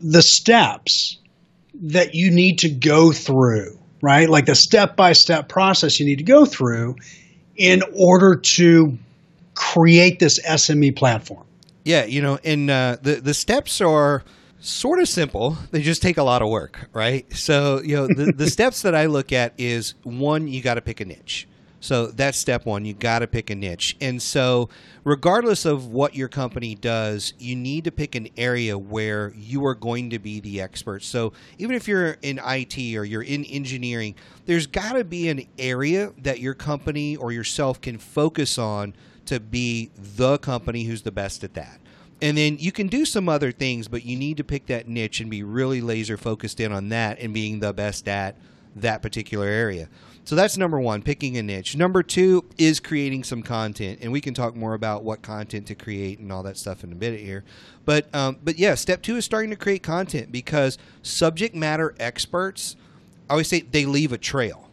the 0.00 0.22
steps 0.22 1.18
that 1.82 2.14
you 2.14 2.30
need 2.30 2.58
to 2.60 2.68
go 2.68 3.12
through? 3.12 3.78
Right, 4.02 4.30
like 4.30 4.46
the 4.46 4.54
step 4.54 4.96
by 4.96 5.12
step 5.12 5.50
process 5.50 6.00
you 6.00 6.06
need 6.06 6.16
to 6.18 6.24
go 6.24 6.46
through 6.46 6.96
in 7.56 7.82
order 7.94 8.34
to 8.34 8.96
create 9.54 10.18
this 10.18 10.40
SME 10.40 10.96
platform? 10.96 11.44
Yeah, 11.84 12.04
you 12.06 12.22
know, 12.22 12.38
and 12.42 12.70
uh, 12.70 12.96
the 13.02 13.16
the 13.16 13.34
steps 13.34 13.80
are 13.80 14.24
sort 14.60 15.00
of 15.00 15.08
simple. 15.08 15.58
They 15.70 15.82
just 15.82 16.02
take 16.02 16.18
a 16.18 16.22
lot 16.22 16.42
of 16.42 16.48
work, 16.48 16.88
right? 16.92 17.26
So, 17.34 17.80
you 17.82 17.96
know, 17.96 18.06
the, 18.06 18.32
the 18.32 18.50
steps 18.50 18.82
that 18.82 18.94
I 18.94 19.06
look 19.06 19.32
at 19.32 19.54
is 19.58 19.94
one, 20.02 20.48
you 20.48 20.62
got 20.62 20.74
to 20.74 20.80
pick 20.80 21.00
a 21.00 21.04
niche. 21.04 21.48
So 21.80 22.08
that's 22.08 22.38
step 22.38 22.66
one. 22.66 22.84
You 22.84 22.92
got 22.92 23.20
to 23.20 23.26
pick 23.26 23.48
a 23.48 23.54
niche. 23.54 23.96
And 24.00 24.20
so, 24.20 24.68
regardless 25.02 25.64
of 25.64 25.86
what 25.86 26.14
your 26.14 26.28
company 26.28 26.74
does, 26.74 27.32
you 27.38 27.56
need 27.56 27.84
to 27.84 27.90
pick 27.90 28.14
an 28.14 28.28
area 28.36 28.78
where 28.78 29.32
you 29.34 29.64
are 29.64 29.74
going 29.74 30.10
to 30.10 30.18
be 30.18 30.40
the 30.40 30.60
expert. 30.60 31.02
So, 31.02 31.32
even 31.56 31.74
if 31.74 31.88
you're 31.88 32.18
in 32.22 32.38
IT 32.44 32.76
or 32.96 33.04
you're 33.04 33.22
in 33.22 33.44
engineering, 33.46 34.14
there's 34.44 34.66
got 34.66 34.92
to 34.92 35.04
be 35.04 35.28
an 35.28 35.46
area 35.58 36.12
that 36.18 36.38
your 36.38 36.54
company 36.54 37.16
or 37.16 37.32
yourself 37.32 37.80
can 37.80 37.96
focus 37.96 38.58
on 38.58 38.94
to 39.24 39.40
be 39.40 39.90
the 39.96 40.38
company 40.38 40.84
who's 40.84 41.02
the 41.02 41.12
best 41.12 41.42
at 41.44 41.54
that. 41.54 41.80
And 42.22 42.36
then 42.36 42.58
you 42.58 42.72
can 42.72 42.88
do 42.88 43.06
some 43.06 43.28
other 43.28 43.50
things, 43.52 43.88
but 43.88 44.04
you 44.04 44.16
need 44.16 44.36
to 44.36 44.44
pick 44.44 44.66
that 44.66 44.86
niche 44.86 45.20
and 45.20 45.30
be 45.30 45.42
really 45.42 45.80
laser 45.80 46.18
focused 46.18 46.60
in 46.60 46.72
on 46.72 46.90
that 46.90 47.18
and 47.18 47.32
being 47.32 47.60
the 47.60 47.72
best 47.72 48.06
at 48.08 48.36
that 48.76 49.00
particular 49.00 49.46
area. 49.46 49.88
So 50.30 50.36
that's 50.36 50.56
number 50.56 50.78
one, 50.78 51.02
picking 51.02 51.38
a 51.38 51.42
niche. 51.42 51.76
Number 51.76 52.04
two 52.04 52.44
is 52.56 52.78
creating 52.78 53.24
some 53.24 53.42
content, 53.42 53.98
and 54.00 54.12
we 54.12 54.20
can 54.20 54.32
talk 54.32 54.54
more 54.54 54.74
about 54.74 55.02
what 55.02 55.22
content 55.22 55.66
to 55.66 55.74
create 55.74 56.20
and 56.20 56.30
all 56.30 56.44
that 56.44 56.56
stuff 56.56 56.84
in 56.84 56.92
a 56.92 56.94
bit 56.94 57.18
here. 57.18 57.42
But 57.84 58.14
um, 58.14 58.38
but 58.40 58.56
yeah, 58.56 58.76
step 58.76 59.02
two 59.02 59.16
is 59.16 59.24
starting 59.24 59.50
to 59.50 59.56
create 59.56 59.82
content 59.82 60.30
because 60.30 60.78
subject 61.02 61.56
matter 61.56 61.96
experts, 61.98 62.76
I 63.28 63.32
always 63.32 63.48
say 63.48 63.62
they 63.62 63.86
leave 63.86 64.12
a 64.12 64.18
trail. 64.18 64.70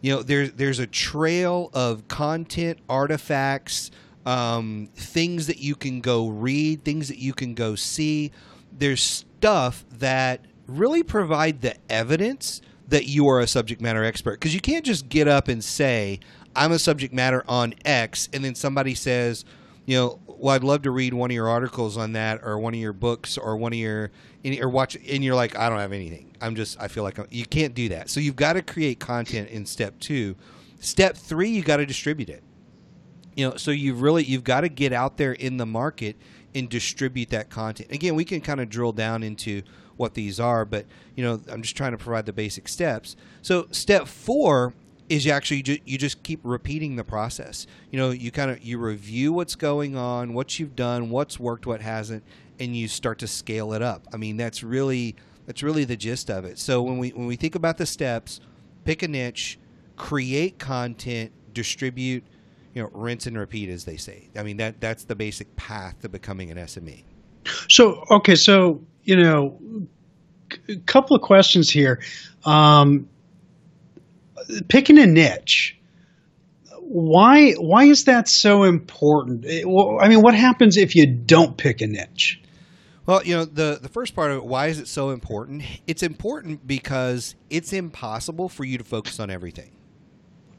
You 0.00 0.14
know, 0.14 0.22
there's 0.22 0.52
there's 0.52 0.78
a 0.78 0.86
trail 0.86 1.68
of 1.74 2.08
content 2.08 2.78
artifacts, 2.88 3.90
um, 4.24 4.88
things 4.94 5.48
that 5.48 5.58
you 5.58 5.74
can 5.74 6.00
go 6.00 6.28
read, 6.28 6.82
things 6.82 7.08
that 7.08 7.18
you 7.18 7.34
can 7.34 7.52
go 7.52 7.74
see. 7.74 8.32
There's 8.72 9.02
stuff 9.02 9.84
that 9.98 10.46
really 10.66 11.02
provide 11.02 11.60
the 11.60 11.76
evidence 11.90 12.62
that 12.88 13.06
you 13.06 13.28
are 13.28 13.40
a 13.40 13.46
subject 13.46 13.80
matter 13.80 14.02
expert 14.02 14.32
because 14.32 14.54
you 14.54 14.60
can't 14.60 14.84
just 14.84 15.08
get 15.08 15.28
up 15.28 15.48
and 15.48 15.62
say 15.62 16.18
I'm 16.56 16.72
a 16.72 16.78
subject 16.78 17.12
matter 17.14 17.44
on 17.46 17.74
X 17.84 18.28
and 18.32 18.44
then 18.44 18.54
somebody 18.54 18.94
says, 18.94 19.44
you 19.86 19.96
know, 19.96 20.20
well, 20.26 20.54
I'd 20.54 20.64
love 20.64 20.82
to 20.82 20.90
read 20.90 21.14
one 21.14 21.30
of 21.30 21.34
your 21.34 21.48
articles 21.48 21.96
on 21.96 22.12
that 22.12 22.40
or 22.42 22.58
one 22.58 22.74
of 22.74 22.80
your 22.80 22.92
books 22.92 23.36
or 23.36 23.56
one 23.56 23.72
of 23.72 23.78
your 23.78 24.10
or 24.60 24.68
watch 24.68 24.96
and 24.96 25.22
you're 25.22 25.34
like 25.34 25.56
I 25.56 25.68
don't 25.68 25.78
have 25.78 25.92
anything. 25.92 26.34
I'm 26.40 26.54
just 26.54 26.80
I 26.80 26.88
feel 26.88 27.02
like 27.02 27.18
I'm, 27.18 27.26
you 27.30 27.44
can't 27.44 27.74
do 27.74 27.90
that. 27.90 28.08
So 28.08 28.20
you've 28.20 28.36
got 28.36 28.54
to 28.54 28.62
create 28.62 28.98
content 28.98 29.50
in 29.50 29.66
step 29.66 29.98
2. 30.00 30.34
Step 30.80 31.16
3 31.16 31.50
you 31.50 31.62
got 31.62 31.78
to 31.78 31.86
distribute 31.86 32.30
it. 32.30 32.42
You 33.36 33.50
know, 33.50 33.56
so 33.56 33.70
you've 33.70 34.00
really 34.00 34.24
you've 34.24 34.44
got 34.44 34.62
to 34.62 34.68
get 34.68 34.92
out 34.92 35.16
there 35.16 35.32
in 35.32 35.58
the 35.58 35.66
market 35.66 36.16
and 36.54 36.68
distribute 36.68 37.30
that 37.30 37.50
content. 37.50 37.92
Again, 37.92 38.14
we 38.14 38.24
can 38.24 38.40
kind 38.40 38.60
of 38.60 38.68
drill 38.68 38.92
down 38.92 39.22
into 39.22 39.62
what 39.98 40.14
these 40.14 40.40
are, 40.40 40.64
but 40.64 40.86
you 41.14 41.24
know, 41.24 41.40
I'm 41.50 41.60
just 41.60 41.76
trying 41.76 41.92
to 41.92 41.98
provide 41.98 42.24
the 42.24 42.32
basic 42.32 42.68
steps. 42.68 43.16
So 43.42 43.66
step 43.70 44.06
four 44.06 44.72
is 45.08 45.24
you 45.24 45.32
actually 45.32 45.62
ju- 45.62 45.78
you 45.84 45.98
just 45.98 46.22
keep 46.22 46.40
repeating 46.42 46.96
the 46.96 47.04
process. 47.04 47.66
You 47.90 47.98
know, 47.98 48.10
you 48.10 48.30
kind 48.30 48.50
of 48.50 48.62
you 48.62 48.78
review 48.78 49.32
what's 49.32 49.54
going 49.54 49.96
on, 49.96 50.34
what 50.34 50.58
you've 50.58 50.76
done, 50.76 51.10
what's 51.10 51.38
worked, 51.40 51.66
what 51.66 51.80
hasn't, 51.80 52.22
and 52.58 52.76
you 52.76 52.88
start 52.88 53.18
to 53.18 53.26
scale 53.26 53.72
it 53.72 53.82
up. 53.82 54.06
I 54.12 54.16
mean, 54.16 54.36
that's 54.36 54.62
really 54.62 55.16
that's 55.46 55.62
really 55.62 55.84
the 55.84 55.96
gist 55.96 56.30
of 56.30 56.44
it. 56.44 56.58
So 56.58 56.82
when 56.82 56.98
we 56.98 57.10
when 57.10 57.26
we 57.26 57.36
think 57.36 57.54
about 57.54 57.78
the 57.78 57.86
steps, 57.86 58.40
pick 58.84 59.02
a 59.02 59.08
niche, 59.08 59.58
create 59.96 60.58
content, 60.58 61.32
distribute, 61.54 62.24
you 62.74 62.82
know, 62.82 62.90
rinse 62.92 63.26
and 63.26 63.36
repeat, 63.36 63.68
as 63.68 63.84
they 63.84 63.96
say. 63.96 64.28
I 64.36 64.42
mean 64.42 64.58
that 64.58 64.80
that's 64.80 65.04
the 65.04 65.16
basic 65.16 65.54
path 65.56 66.00
to 66.02 66.08
becoming 66.08 66.50
an 66.50 66.58
SME. 66.58 67.04
So 67.68 68.04
okay, 68.10 68.34
so 68.34 68.82
you 69.08 69.16
know, 69.16 69.58
a 70.68 70.76
couple 70.84 71.16
of 71.16 71.22
questions 71.22 71.70
here. 71.70 72.02
Um, 72.44 73.08
picking 74.68 74.98
a 74.98 75.06
niche. 75.06 75.78
Why 76.80 77.52
why 77.52 77.84
is 77.84 78.04
that 78.04 78.28
so 78.28 78.64
important? 78.64 79.46
I 79.46 80.08
mean, 80.08 80.20
what 80.20 80.34
happens 80.34 80.76
if 80.76 80.94
you 80.94 81.06
don't 81.06 81.56
pick 81.56 81.80
a 81.80 81.86
niche? 81.86 82.42
Well, 83.06 83.24
you 83.24 83.34
know, 83.34 83.44
the, 83.46 83.78
the 83.80 83.88
first 83.88 84.14
part 84.14 84.30
of 84.30 84.36
it, 84.38 84.44
why 84.44 84.66
is 84.66 84.78
it 84.78 84.88
so 84.88 85.08
important? 85.10 85.62
It's 85.86 86.02
important 86.02 86.66
because 86.66 87.34
it's 87.48 87.72
impossible 87.72 88.50
for 88.50 88.64
you 88.64 88.76
to 88.76 88.84
focus 88.84 89.18
on 89.18 89.30
everything. 89.30 89.70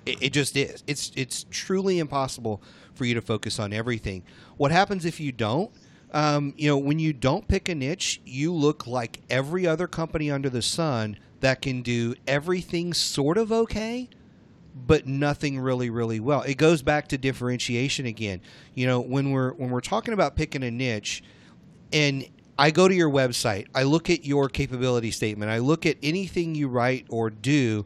It, 0.07 0.23
it, 0.23 0.33
just 0.33 0.57
is. 0.57 0.83
It's 0.87 1.11
it's 1.15 1.45
truly 1.51 1.99
impossible 1.99 2.63
for 2.95 3.05
you 3.05 3.13
to 3.13 3.21
focus 3.21 3.59
on 3.59 3.73
everything. 3.73 4.23
What 4.57 4.71
happens 4.71 5.05
if 5.05 5.19
you 5.19 5.31
don't? 5.31 5.69
Um, 6.11 6.53
you 6.57 6.67
know, 6.67 6.77
when 6.77 6.99
you 6.99 7.13
don't 7.13 7.47
pick 7.47 7.69
a 7.69 7.75
niche, 7.75 8.21
you 8.25 8.53
look 8.53 8.87
like 8.87 9.21
every 9.29 9.67
other 9.67 9.87
company 9.87 10.31
under 10.31 10.49
the 10.49 10.61
sun 10.61 11.17
that 11.41 11.61
can 11.61 11.81
do 11.81 12.15
everything 12.27 12.93
sort 12.93 13.37
of 13.37 13.51
okay, 13.51 14.09
but 14.75 15.05
nothing 15.07 15.59
really, 15.59 15.89
really 15.89 16.19
well. 16.19 16.41
It 16.41 16.55
goes 16.55 16.81
back 16.81 17.07
to 17.09 17.17
differentiation 17.17 18.05
again. 18.05 18.41
You 18.73 18.87
know, 18.87 18.99
when 18.99 19.31
we're 19.31 19.53
when 19.53 19.69
we're 19.69 19.81
talking 19.81 20.13
about 20.13 20.35
picking 20.35 20.63
a 20.63 20.71
niche, 20.71 21.23
and 21.93 22.27
I 22.57 22.71
go 22.71 22.87
to 22.87 22.93
your 22.93 23.09
website, 23.09 23.67
I 23.75 23.83
look 23.83 24.09
at 24.09 24.25
your 24.25 24.49
capability 24.49 25.11
statement, 25.11 25.51
I 25.51 25.59
look 25.59 25.85
at 25.85 25.97
anything 26.01 26.55
you 26.55 26.67
write 26.67 27.05
or 27.09 27.29
do, 27.29 27.85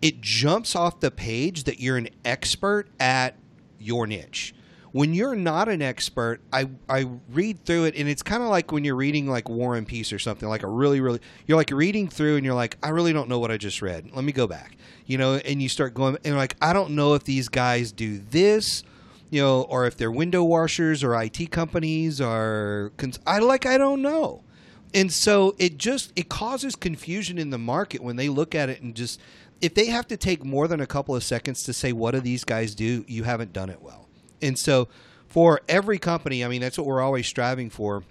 it 0.00 0.20
jumps 0.20 0.76
off 0.76 1.00
the 1.00 1.10
page 1.10 1.64
that 1.64 1.80
you're 1.80 1.96
an 1.96 2.08
expert 2.24 2.88
at 3.00 3.36
your 3.78 4.06
niche 4.06 4.54
when 4.96 5.12
you're 5.12 5.36
not 5.36 5.68
an 5.68 5.82
expert, 5.82 6.40
I 6.54 6.70
I 6.88 7.06
read 7.30 7.66
through 7.66 7.84
it 7.84 7.96
and 7.96 8.08
it's 8.08 8.22
kind 8.22 8.42
of 8.42 8.48
like 8.48 8.72
when 8.72 8.82
you're 8.82 8.96
reading 8.96 9.28
like 9.28 9.46
War 9.46 9.76
and 9.76 9.86
Peace 9.86 10.10
or 10.10 10.18
something 10.18 10.48
like 10.48 10.62
a 10.62 10.68
really 10.68 11.02
really 11.02 11.20
you're 11.46 11.58
like 11.58 11.70
reading 11.70 12.08
through 12.08 12.36
and 12.36 12.46
you're 12.46 12.54
like 12.54 12.78
I 12.82 12.88
really 12.88 13.12
don't 13.12 13.28
know 13.28 13.38
what 13.38 13.50
I 13.50 13.58
just 13.58 13.82
read. 13.82 14.10
Let 14.14 14.24
me 14.24 14.32
go 14.32 14.46
back. 14.46 14.78
You 15.04 15.18
know, 15.18 15.34
and 15.34 15.62
you 15.62 15.68
start 15.68 15.92
going 15.92 16.16
and 16.24 16.34
like 16.34 16.56
I 16.62 16.72
don't 16.72 16.92
know 16.92 17.12
if 17.12 17.24
these 17.24 17.50
guys 17.50 17.92
do 17.92 18.16
this, 18.30 18.84
you 19.28 19.42
know, 19.42 19.62
or 19.68 19.86
if 19.86 19.98
they're 19.98 20.10
window 20.10 20.42
washers 20.42 21.04
or 21.04 21.14
IT 21.20 21.50
companies 21.50 22.18
or 22.18 22.90
cons- 22.96 23.20
I 23.26 23.40
like 23.40 23.66
I 23.66 23.76
don't 23.76 24.00
know. 24.00 24.44
And 24.94 25.12
so 25.12 25.54
it 25.58 25.76
just 25.76 26.10
it 26.16 26.30
causes 26.30 26.74
confusion 26.74 27.36
in 27.36 27.50
the 27.50 27.58
market 27.58 28.02
when 28.02 28.16
they 28.16 28.30
look 28.30 28.54
at 28.54 28.70
it 28.70 28.80
and 28.80 28.94
just 28.94 29.20
if 29.60 29.74
they 29.74 29.86
have 29.86 30.06
to 30.06 30.16
take 30.16 30.42
more 30.42 30.66
than 30.66 30.80
a 30.80 30.86
couple 30.86 31.14
of 31.14 31.22
seconds 31.22 31.64
to 31.64 31.74
say 31.74 31.92
what 31.92 32.12
do 32.12 32.20
these 32.20 32.44
guys 32.44 32.74
do, 32.74 33.04
you 33.06 33.24
haven't 33.24 33.52
done 33.52 33.68
it 33.68 33.82
well. 33.82 34.05
And 34.42 34.58
so 34.58 34.88
for 35.26 35.60
every 35.68 35.98
company, 35.98 36.44
I 36.44 36.48
mean, 36.48 36.60
that's 36.60 36.78
what 36.78 36.86
we're 36.86 37.02
always 37.02 37.26
striving 37.26 37.70
for, 37.70 38.04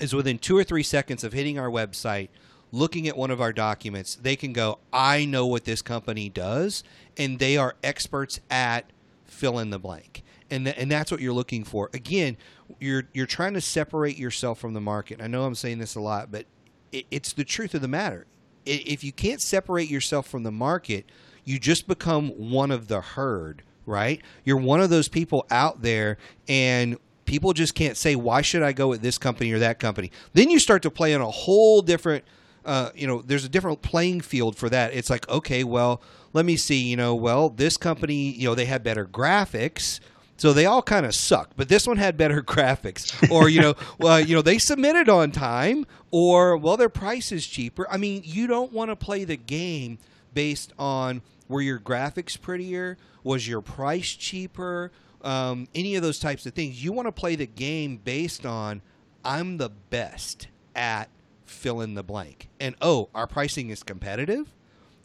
is 0.00 0.14
within 0.14 0.38
two 0.38 0.56
or 0.56 0.64
three 0.64 0.82
seconds 0.82 1.24
of 1.24 1.32
hitting 1.32 1.58
our 1.58 1.70
website, 1.70 2.28
looking 2.72 3.08
at 3.08 3.16
one 3.16 3.30
of 3.30 3.40
our 3.40 3.52
documents, 3.52 4.16
they 4.16 4.36
can 4.36 4.52
go, 4.52 4.78
I 4.92 5.24
know 5.24 5.46
what 5.46 5.64
this 5.64 5.82
company 5.82 6.28
does, 6.28 6.82
and 7.16 7.38
they 7.38 7.56
are 7.56 7.76
experts 7.82 8.40
at 8.50 8.90
fill 9.24 9.58
in 9.58 9.70
the 9.70 9.78
blank. 9.78 10.22
And, 10.50 10.66
th- 10.66 10.76
and 10.78 10.90
that's 10.90 11.10
what 11.10 11.20
you're 11.20 11.32
looking 11.32 11.64
for. 11.64 11.90
Again, 11.92 12.36
you're 12.80 13.04
you're 13.12 13.26
trying 13.26 13.54
to 13.54 13.60
separate 13.60 14.16
yourself 14.16 14.58
from 14.58 14.74
the 14.74 14.80
market. 14.80 15.20
I 15.20 15.26
know 15.26 15.44
I'm 15.44 15.54
saying 15.54 15.78
this 15.78 15.94
a 15.94 16.00
lot, 16.00 16.30
but 16.30 16.46
it, 16.92 17.06
it's 17.10 17.32
the 17.32 17.44
truth 17.44 17.74
of 17.74 17.80
the 17.80 17.88
matter. 17.88 18.26
If 18.64 19.04
you 19.04 19.12
can't 19.12 19.40
separate 19.40 19.88
yourself 19.88 20.26
from 20.26 20.42
the 20.42 20.52
market, 20.52 21.06
you 21.44 21.58
just 21.58 21.86
become 21.86 22.30
one 22.30 22.70
of 22.72 22.88
the 22.88 23.00
herd 23.00 23.62
right? 23.86 24.20
You're 24.44 24.58
one 24.58 24.80
of 24.80 24.90
those 24.90 25.08
people 25.08 25.46
out 25.50 25.82
there 25.82 26.18
and 26.48 26.98
people 27.24 27.52
just 27.52 27.74
can't 27.74 27.96
say 27.96 28.14
why 28.14 28.42
should 28.42 28.62
I 28.62 28.72
go 28.72 28.88
with 28.88 29.00
this 29.00 29.18
company 29.18 29.52
or 29.52 29.58
that 29.60 29.78
company. 29.78 30.10
Then 30.34 30.50
you 30.50 30.58
start 30.58 30.82
to 30.82 30.90
play 30.90 31.12
in 31.12 31.20
a 31.20 31.30
whole 31.30 31.82
different 31.82 32.24
uh, 32.66 32.90
you 32.96 33.06
know, 33.06 33.22
there's 33.22 33.44
a 33.44 33.48
different 33.48 33.80
playing 33.80 34.20
field 34.20 34.56
for 34.56 34.68
that. 34.68 34.92
It's 34.92 35.08
like, 35.08 35.28
okay, 35.28 35.62
well, 35.62 36.02
let 36.32 36.44
me 36.44 36.56
see, 36.56 36.82
you 36.82 36.96
know, 36.96 37.14
well, 37.14 37.48
this 37.48 37.76
company, 37.76 38.32
you 38.32 38.48
know, 38.48 38.56
they 38.56 38.64
had 38.64 38.82
better 38.82 39.06
graphics. 39.06 40.00
So 40.36 40.52
they 40.52 40.66
all 40.66 40.82
kind 40.82 41.06
of 41.06 41.14
suck, 41.14 41.52
but 41.56 41.68
this 41.70 41.86
one 41.86 41.96
had 41.96 42.16
better 42.18 42.42
graphics, 42.42 43.30
or 43.30 43.48
you 43.48 43.62
know, 43.62 43.74
well, 43.98 44.20
you 44.20 44.34
know, 44.34 44.42
they 44.42 44.58
submitted 44.58 45.08
on 45.08 45.30
time, 45.30 45.86
or 46.10 46.58
well, 46.58 46.76
their 46.76 46.90
price 46.90 47.32
is 47.32 47.46
cheaper. 47.46 47.86
I 47.90 47.96
mean, 47.96 48.20
you 48.22 48.46
don't 48.46 48.70
want 48.70 48.90
to 48.90 48.96
play 48.96 49.24
the 49.24 49.38
game 49.38 49.96
based 50.34 50.74
on 50.78 51.22
were 51.48 51.60
your 51.60 51.78
graphics 51.78 52.40
prettier, 52.40 52.96
was 53.22 53.46
your 53.46 53.60
price 53.60 54.14
cheaper? 54.14 54.92
Um, 55.22 55.66
any 55.74 55.96
of 55.96 56.02
those 56.02 56.18
types 56.18 56.46
of 56.46 56.54
things. 56.54 56.82
You 56.84 56.92
want 56.92 57.06
to 57.08 57.12
play 57.12 57.36
the 57.36 57.46
game 57.46 57.96
based 57.96 58.46
on 58.46 58.82
I'm 59.24 59.56
the 59.56 59.70
best 59.70 60.48
at 60.74 61.08
fill 61.44 61.80
in 61.80 61.94
the 61.94 62.02
blank. 62.02 62.48
And 62.60 62.76
oh, 62.80 63.08
our 63.14 63.26
pricing 63.26 63.70
is 63.70 63.82
competitive. 63.82 64.52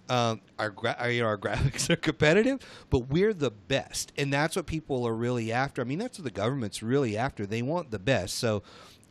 Um, 0.09 0.41
our, 0.59 0.69
gra- 0.69 0.97
our, 0.99 1.37
graphics 1.39 1.89
are 1.89 1.95
competitive, 1.95 2.59
but 2.89 3.07
we're 3.07 3.33
the 3.33 3.51
best, 3.51 4.11
and 4.17 4.33
that's 4.33 4.57
what 4.57 4.65
people 4.65 5.07
are 5.07 5.15
really 5.15 5.53
after. 5.53 5.81
I 5.81 5.85
mean, 5.85 5.99
that's 5.99 6.19
what 6.19 6.25
the 6.25 6.31
government's 6.31 6.83
really 6.83 7.15
after. 7.15 7.45
They 7.45 7.61
want 7.61 7.91
the 7.91 7.99
best. 7.99 8.37
So, 8.37 8.61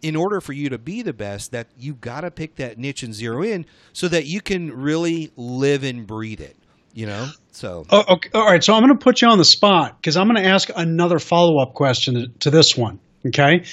in 0.02 0.14
order 0.14 0.40
for 0.40 0.52
you 0.52 0.68
to 0.68 0.78
be 0.78 1.00
the 1.02 1.12
best, 1.12 1.52
that 1.52 1.68
you've 1.78 2.00
got 2.00 2.22
to 2.22 2.30
pick 2.30 2.56
that 2.56 2.78
niche 2.78 3.02
and 3.02 3.14
zero 3.14 3.42
in 3.42 3.66
so 3.92 4.08
that 4.08 4.26
you 4.26 4.40
can 4.40 4.72
really 4.72 5.30
live 5.36 5.84
and 5.84 6.06
breathe 6.06 6.40
it 6.40 6.56
you 6.92 7.06
know 7.06 7.28
so 7.52 7.84
oh, 7.90 8.04
okay. 8.14 8.30
all 8.34 8.46
right 8.46 8.62
so 8.62 8.74
i'm 8.74 8.82
going 8.82 8.96
to 8.96 9.02
put 9.02 9.22
you 9.22 9.28
on 9.28 9.38
the 9.38 9.44
spot 9.44 9.96
because 10.00 10.16
i'm 10.16 10.26
going 10.28 10.42
to 10.42 10.48
ask 10.48 10.70
another 10.76 11.18
follow-up 11.18 11.74
question 11.74 12.32
to 12.40 12.50
this 12.50 12.76
one 12.76 12.98
okay 13.26 13.64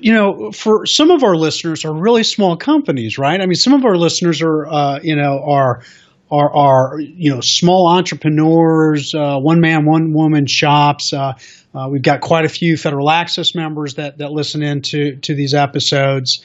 you 0.00 0.12
know 0.12 0.52
for 0.52 0.86
some 0.86 1.10
of 1.10 1.24
our 1.24 1.36
listeners 1.36 1.84
are 1.84 1.92
really 1.92 2.22
small 2.22 2.56
companies 2.56 3.18
right 3.18 3.40
i 3.40 3.46
mean 3.46 3.54
some 3.54 3.72
of 3.72 3.84
our 3.84 3.96
listeners 3.96 4.40
are 4.40 4.66
uh, 4.66 5.00
you 5.02 5.16
know 5.16 5.42
are 5.44 5.82
are, 6.32 6.50
are 6.56 6.98
you 6.98 7.32
know 7.32 7.40
small 7.42 7.86
entrepreneurs, 7.88 9.14
uh, 9.14 9.38
one 9.38 9.60
man, 9.60 9.84
one 9.84 10.14
woman 10.14 10.46
shops. 10.46 11.12
Uh, 11.12 11.34
uh, 11.74 11.88
we've 11.90 12.02
got 12.02 12.22
quite 12.22 12.46
a 12.46 12.48
few 12.48 12.76
federal 12.76 13.10
access 13.10 13.54
members 13.54 13.94
that 13.94 14.18
that 14.18 14.32
listen 14.32 14.62
in 14.62 14.80
to, 14.80 15.16
to 15.16 15.34
these 15.34 15.52
episodes. 15.52 16.42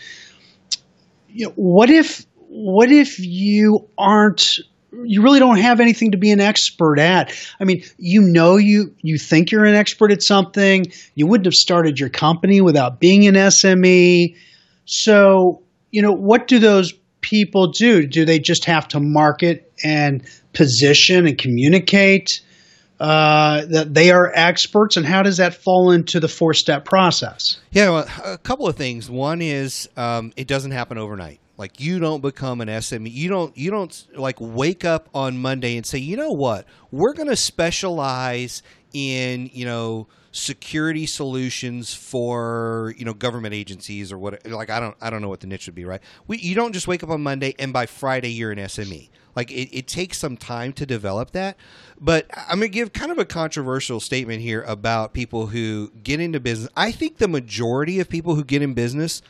You 1.30 1.48
know, 1.48 1.54
what 1.56 1.90
if 1.90 2.26
what 2.50 2.92
if 2.92 3.18
you 3.18 3.88
aren't 3.98 4.60
you 5.04 5.22
really 5.22 5.40
don't 5.40 5.58
have 5.58 5.80
anything 5.80 6.12
to 6.12 6.18
be 6.18 6.32
an 6.32 6.40
expert 6.40 7.00
at. 7.00 7.34
I 7.60 7.64
mean, 7.64 7.84
you 7.98 8.22
know 8.22 8.58
you 8.58 8.94
you 9.02 9.18
think 9.18 9.52
you're 9.52 9.66
an 9.66 9.76
expert 9.76 10.12
at 10.12 10.22
something. 10.22 10.86
You 11.16 11.28
wouldn't 11.28 11.46
have 11.46 11.54
started 11.54 12.00
your 12.00 12.10
company 12.10 12.62
without 12.62 13.00
being 13.00 13.28
an 13.28 13.36
SME. 13.36 14.36
So, 14.86 15.62
you 15.92 16.02
know, 16.02 16.14
what 16.14 16.48
do 16.48 16.60
those 16.60 16.94
people 17.22 17.72
do? 17.72 18.08
Do 18.08 18.26
they 18.26 18.40
just 18.40 18.66
have 18.66 18.88
to 18.90 19.00
market 19.00 19.72
and 19.84 20.24
position 20.54 21.28
and 21.28 21.38
communicate 21.38 22.42
uh, 23.00 23.66
that 23.66 23.94
they 23.94 24.12
are 24.12 24.32
experts? 24.34 24.98
And 24.98 25.06
how 25.06 25.24
does 25.24 25.38
that 25.38 25.54
fall 25.54 25.92
into 25.92 26.20
the 26.20 26.28
four 26.28 26.54
step 26.54 26.86
process? 26.86 27.60
Yeah, 27.72 27.90
well, 27.90 28.08
a 28.24 28.38
couple 28.38 28.68
of 28.68 28.76
things. 28.76 29.10
One 29.10 29.42
is 29.42 29.90
um, 29.98 30.34
it 30.36 30.48
doesn't 30.48 30.72
happen 30.72 30.98
overnight. 30.98 31.40
Like 31.58 31.80
you 31.80 32.00
don't 32.00 32.22
become 32.22 32.62
an 32.62 32.68
SME. 32.68 33.12
You 33.12 33.30
don't 33.30 33.58
you 33.58 33.72
don't 33.72 34.08
like 34.14 34.38
wake 34.40 34.86
up 34.86 35.10
on 35.14 35.40
Monday 35.40 35.76
and 35.76 35.86
say, 35.86 35.98
"You 35.98 36.16
know 36.16 36.32
what? 36.32 36.66
We're 36.92 37.14
going 37.14 37.30
to 37.30 37.36
specialize 37.36 38.62
in, 38.94 39.50
you 39.54 39.66
know, 39.66 40.08
security 40.32 41.08
solutions 41.08 41.94
for, 41.94 42.94
you 42.98 43.06
know, 43.06 43.14
government 43.14 43.56
agencies 43.56 44.12
or 44.12 44.20
what 44.20 44.46
like 44.48 44.70
I 44.70 44.80
don't 44.80 44.96
I 45.02 45.10
don't 45.10 45.22
know 45.22 45.30
what 45.30 45.40
the 45.40 45.48
niche 45.48 45.66
would 45.66 45.76
be, 45.76 45.86
right? 45.86 46.02
We 46.28 46.38
you 46.38 46.54
don't 46.54 46.74
just 46.74 46.88
wake 46.88 47.04
up 47.04 47.10
on 47.10 47.22
Monday 47.22 47.56
and 47.58 47.74
by 47.74 47.88
Friday 47.88 48.30
you're 48.30 48.52
an 48.52 48.60
SME. 48.60 49.10
Like 49.36 49.52
it, 49.52 49.76
it 49.76 49.88
takes 49.88 50.18
some 50.18 50.38
time 50.38 50.74
to 50.74 50.86
develop 50.86 51.32
that. 51.32 51.58
But 52.00 52.28
I'm 52.36 52.60
going 52.60 52.62
to 52.62 52.70
give 52.70 52.94
kind 52.94 53.12
of 53.12 53.18
a 53.18 53.26
controversial 53.26 54.00
statement 54.00 54.42
here 54.42 54.64
about 54.64 55.14
people 55.14 55.48
who 55.48 55.92
get 56.04 56.20
into 56.20 56.40
business. 56.40 56.70
I 56.76 56.92
think 56.92 57.18
the 57.18 57.28
majority 57.28 58.00
of 58.00 58.10
people 58.10 58.36
who 58.36 58.44
get 58.44 58.62
in 58.62 58.74
business 58.74 59.22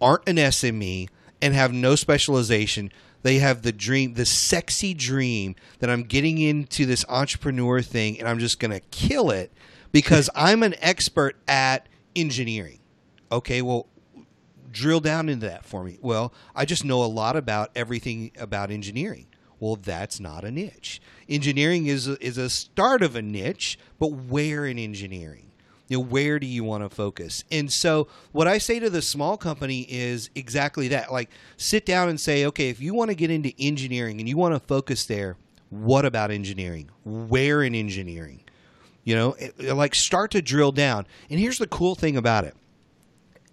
aren't 0.00 0.28
an 0.28 0.36
SME 0.36 1.08
and 1.40 1.54
have 1.54 1.72
no 1.72 1.94
specialization. 1.94 2.90
They 3.22 3.38
have 3.38 3.62
the 3.62 3.72
dream, 3.72 4.14
the 4.14 4.26
sexy 4.26 4.94
dream 4.94 5.56
that 5.80 5.90
I'm 5.90 6.04
getting 6.04 6.38
into 6.38 6.86
this 6.86 7.04
entrepreneur 7.08 7.82
thing 7.82 8.18
and 8.18 8.28
I'm 8.28 8.38
just 8.38 8.60
going 8.60 8.70
to 8.70 8.80
kill 8.80 9.30
it 9.30 9.52
because 9.92 10.30
I'm 10.34 10.62
an 10.62 10.74
expert 10.80 11.36
at 11.48 11.88
engineering. 12.14 12.80
Okay, 13.30 13.62
well, 13.62 13.88
drill 14.70 15.00
down 15.00 15.28
into 15.28 15.46
that 15.46 15.64
for 15.64 15.82
me. 15.82 15.98
Well, 16.00 16.32
I 16.54 16.64
just 16.64 16.84
know 16.84 17.02
a 17.02 17.06
lot 17.06 17.36
about 17.36 17.70
everything 17.74 18.30
about 18.38 18.70
engineering. 18.70 19.26
Well, 19.58 19.76
that's 19.76 20.20
not 20.20 20.44
a 20.44 20.50
niche. 20.50 21.00
Engineering 21.28 21.86
is 21.86 22.06
a, 22.08 22.22
is 22.24 22.36
a 22.36 22.50
start 22.50 23.02
of 23.02 23.16
a 23.16 23.22
niche, 23.22 23.78
but 23.98 24.08
where 24.08 24.66
in 24.66 24.78
engineering? 24.78 25.50
You 25.88 25.98
know 25.98 26.04
where 26.04 26.38
do 26.38 26.46
you 26.46 26.64
want 26.64 26.82
to 26.84 26.94
focus? 26.94 27.44
And 27.50 27.72
so 27.72 28.08
what 28.32 28.46
i 28.46 28.58
say 28.58 28.78
to 28.78 28.90
the 28.90 29.02
small 29.02 29.36
company 29.36 29.86
is 29.88 30.30
exactly 30.34 30.88
that. 30.88 31.12
Like 31.12 31.30
sit 31.56 31.86
down 31.86 32.08
and 32.08 32.20
say 32.20 32.44
okay 32.46 32.68
if 32.68 32.80
you 32.80 32.94
want 32.94 33.10
to 33.10 33.14
get 33.14 33.30
into 33.30 33.52
engineering 33.58 34.20
and 34.20 34.28
you 34.28 34.36
want 34.36 34.54
to 34.54 34.60
focus 34.60 35.06
there 35.06 35.36
what 35.70 36.04
about 36.04 36.30
engineering? 36.30 36.90
Where 37.04 37.62
in 37.62 37.74
engineering? 37.74 38.40
You 39.04 39.16
know 39.16 39.32
it, 39.34 39.54
it, 39.58 39.74
like 39.74 39.94
start 39.94 40.30
to 40.32 40.42
drill 40.42 40.72
down. 40.72 41.06
And 41.30 41.38
here's 41.40 41.58
the 41.58 41.66
cool 41.66 41.94
thing 41.94 42.16
about 42.16 42.44
it. 42.44 42.54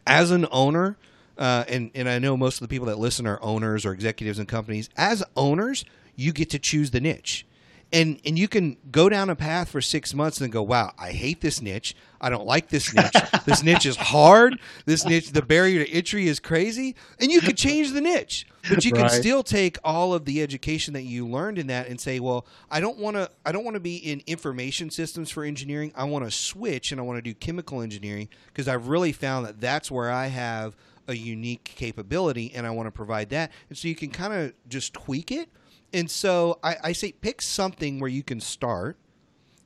As 0.05 0.31
an 0.31 0.47
owner 0.51 0.97
uh, 1.37 1.63
and, 1.67 1.91
and 1.95 2.07
i 2.07 2.19
know 2.19 2.37
most 2.37 2.55
of 2.55 2.61
the 2.61 2.67
people 2.67 2.87
that 2.87 2.99
listen 2.99 3.25
are 3.25 3.41
owners 3.41 3.85
or 3.85 3.91
executives 3.91 4.39
in 4.39 4.45
companies 4.45 4.89
as 4.97 5.23
owners 5.35 5.83
you 6.15 6.31
get 6.31 6.49
to 6.49 6.59
choose 6.59 6.91
the 6.91 7.01
niche 7.01 7.45
and 7.93 8.19
and 8.25 8.37
you 8.37 8.47
can 8.47 8.75
go 8.91 9.07
down 9.07 9.29
a 9.29 9.35
path 9.35 9.69
for 9.69 9.79
six 9.79 10.13
months 10.13 10.41
and 10.41 10.51
go, 10.51 10.63
wow, 10.63 10.91
I 10.97 11.11
hate 11.11 11.41
this 11.41 11.61
niche. 11.61 11.95
I 12.19 12.29
don't 12.29 12.45
like 12.45 12.69
this 12.69 12.93
niche. 12.93 13.15
this 13.45 13.63
niche 13.63 13.85
is 13.85 13.95
hard. 13.95 14.59
This 14.85 15.05
niche, 15.05 15.31
the 15.31 15.43
barrier 15.43 15.85
to 15.85 15.91
entry 15.91 16.27
is 16.27 16.39
crazy. 16.39 16.95
And 17.19 17.31
you 17.31 17.39
could 17.39 17.55
change 17.55 17.91
the 17.91 18.01
niche, 18.01 18.47
but 18.67 18.83
you 18.83 18.91
right. 18.91 19.01
can 19.01 19.09
still 19.09 19.43
take 19.43 19.77
all 19.83 20.13
of 20.13 20.25
the 20.25 20.41
education 20.41 20.93
that 20.95 21.03
you 21.03 21.27
learned 21.27 21.59
in 21.59 21.67
that 21.67 21.87
and 21.87 22.01
say, 22.01 22.19
well, 22.19 22.47
I 22.71 22.79
don't 22.79 22.97
want 22.97 23.15
to. 23.15 23.29
I 23.45 23.51
don't 23.51 23.63
want 23.63 23.75
to 23.75 23.81
be 23.81 23.97
in 23.97 24.23
information 24.25 24.89
systems 24.89 25.29
for 25.29 25.43
engineering. 25.43 25.93
I 25.95 26.05
want 26.05 26.25
to 26.25 26.31
switch 26.31 26.91
and 26.91 26.99
I 26.99 27.03
want 27.03 27.17
to 27.17 27.21
do 27.21 27.35
chemical 27.35 27.81
engineering 27.81 28.27
because 28.47 28.67
I've 28.67 28.87
really 28.87 29.11
found 29.11 29.45
that 29.45 29.61
that's 29.61 29.91
where 29.91 30.09
I 30.11 30.27
have 30.27 30.75
a 31.07 31.15
unique 31.15 31.65
capability 31.75 32.51
and 32.55 32.65
I 32.65 32.71
want 32.71 32.87
to 32.87 32.91
provide 32.91 33.29
that. 33.29 33.51
And 33.69 33.77
so 33.77 33.87
you 33.87 33.95
can 33.95 34.09
kind 34.09 34.33
of 34.33 34.53
just 34.67 34.93
tweak 34.93 35.31
it 35.31 35.49
and 35.93 36.09
so 36.09 36.59
I, 36.63 36.77
I 36.83 36.91
say 36.93 37.11
pick 37.11 37.41
something 37.41 37.99
where 37.99 38.09
you 38.09 38.23
can 38.23 38.39
start 38.39 38.97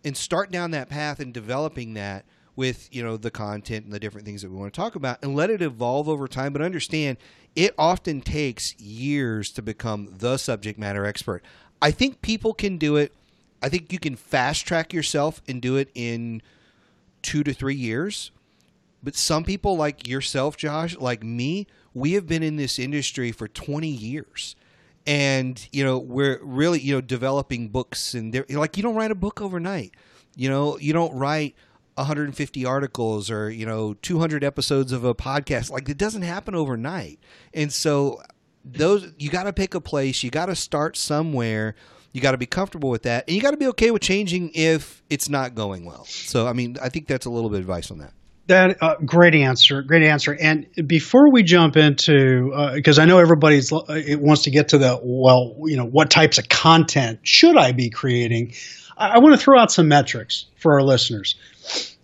and 0.03 0.15
start 0.15 0.51
down 0.51 0.71
that 0.71 0.89
path 0.89 1.19
and 1.19 1.33
developing 1.33 1.93
that 1.95 2.25
with 2.55 2.89
you 2.91 3.03
know 3.03 3.17
the 3.17 3.31
content 3.31 3.85
and 3.85 3.93
the 3.93 3.99
different 3.99 4.25
things 4.25 4.41
that 4.41 4.51
we 4.51 4.57
want 4.57 4.73
to 4.73 4.77
talk 4.77 4.95
about 4.95 5.19
and 5.23 5.35
let 5.35 5.49
it 5.49 5.61
evolve 5.61 6.09
over 6.09 6.27
time. 6.27 6.51
But 6.51 6.61
understand 6.61 7.17
it 7.55 7.73
often 7.77 8.21
takes 8.21 8.77
years 8.79 9.51
to 9.51 9.61
become 9.61 10.13
the 10.17 10.37
subject 10.37 10.77
matter 10.77 11.05
expert. 11.05 11.43
I 11.81 11.91
think 11.91 12.21
people 12.21 12.53
can 12.53 12.77
do 12.77 12.97
it. 12.97 13.13
I 13.61 13.69
think 13.69 13.93
you 13.93 13.99
can 13.99 14.15
fast 14.15 14.67
track 14.67 14.93
yourself 14.93 15.41
and 15.47 15.61
do 15.61 15.77
it 15.77 15.89
in 15.95 16.41
two 17.21 17.43
to 17.43 17.53
three 17.53 17.75
years. 17.75 18.31
But 19.01 19.15
some 19.15 19.43
people 19.43 19.77
like 19.77 20.07
yourself 20.07 20.57
josh 20.57 20.97
like 20.97 21.23
me 21.23 21.67
we 21.93 22.13
have 22.13 22.27
been 22.27 22.43
in 22.43 22.57
this 22.57 22.77
industry 22.77 23.31
for 23.31 23.47
20 23.47 23.87
years 23.87 24.55
and 25.07 25.67
you 25.71 25.83
know 25.83 25.97
we're 25.97 26.39
really 26.43 26.79
you 26.79 26.93
know 26.93 27.01
developing 27.01 27.69
books 27.69 28.13
and 28.13 28.45
like 28.49 28.75
you 28.77 28.83
don't 28.83 28.95
write 28.95 29.09
a 29.09 29.15
book 29.15 29.41
overnight. 29.41 29.95
You 30.35 30.49
know 30.49 30.77
you 30.77 30.93
don't 30.93 31.15
write 31.15 31.55
150 31.95 32.65
articles 32.65 33.31
or 33.31 33.49
you 33.49 33.65
know 33.65 33.95
200 33.95 34.43
episodes 34.43 34.91
of 34.91 35.03
a 35.05 35.15
podcast. 35.15 35.71
Like 35.71 35.89
it 35.89 35.97
doesn't 35.97 36.21
happen 36.21 36.53
overnight. 36.53 37.19
And 37.53 37.71
so 37.71 38.21
those 38.65 39.13
you 39.17 39.29
got 39.29 39.43
to 39.43 39.53
pick 39.53 39.73
a 39.73 39.81
place. 39.81 40.21
You 40.21 40.29
got 40.29 40.47
to 40.47 40.55
start 40.55 40.97
somewhere. 40.97 41.75
You 42.11 42.21
got 42.21 42.31
to 42.31 42.37
be 42.37 42.45
comfortable 42.45 42.89
with 42.89 43.03
that. 43.03 43.25
And 43.27 43.35
you 43.35 43.41
got 43.41 43.51
to 43.51 43.57
be 43.57 43.67
okay 43.67 43.91
with 43.91 44.01
changing 44.01 44.51
if 44.53 45.03
it's 45.09 45.29
not 45.29 45.55
going 45.55 45.85
well. 45.85 46.03
So 46.05 46.47
i 46.47 46.53
mean 46.53 46.77
i 46.81 46.89
think 46.89 47.07
that's 47.07 47.25
a 47.25 47.29
little 47.29 47.49
bit 47.49 47.57
of 47.57 47.61
advice 47.61 47.89
on 47.91 47.99
that 47.99 48.13
that 48.47 48.77
uh, 48.81 48.95
great 49.05 49.35
answer, 49.35 49.81
great 49.81 50.03
answer. 50.03 50.35
And 50.39 50.67
before 50.87 51.31
we 51.31 51.43
jump 51.43 51.77
into, 51.77 52.51
because 52.73 52.97
uh, 52.97 53.03
I 53.03 53.05
know 53.05 53.19
everybody's 53.19 53.71
uh, 53.71 54.01
wants 54.17 54.43
to 54.43 54.51
get 54.51 54.69
to 54.69 54.77
the 54.77 54.99
well, 55.03 55.55
you 55.65 55.77
know, 55.77 55.85
what 55.85 56.09
types 56.09 56.37
of 56.37 56.49
content 56.49 57.19
should 57.23 57.57
I 57.57 57.73
be 57.73 57.89
creating? 57.89 58.53
I, 58.97 59.15
I 59.15 59.17
want 59.19 59.35
to 59.35 59.41
throw 59.41 59.59
out 59.59 59.71
some 59.71 59.87
metrics 59.87 60.45
for 60.57 60.73
our 60.73 60.81
listeners. 60.81 61.35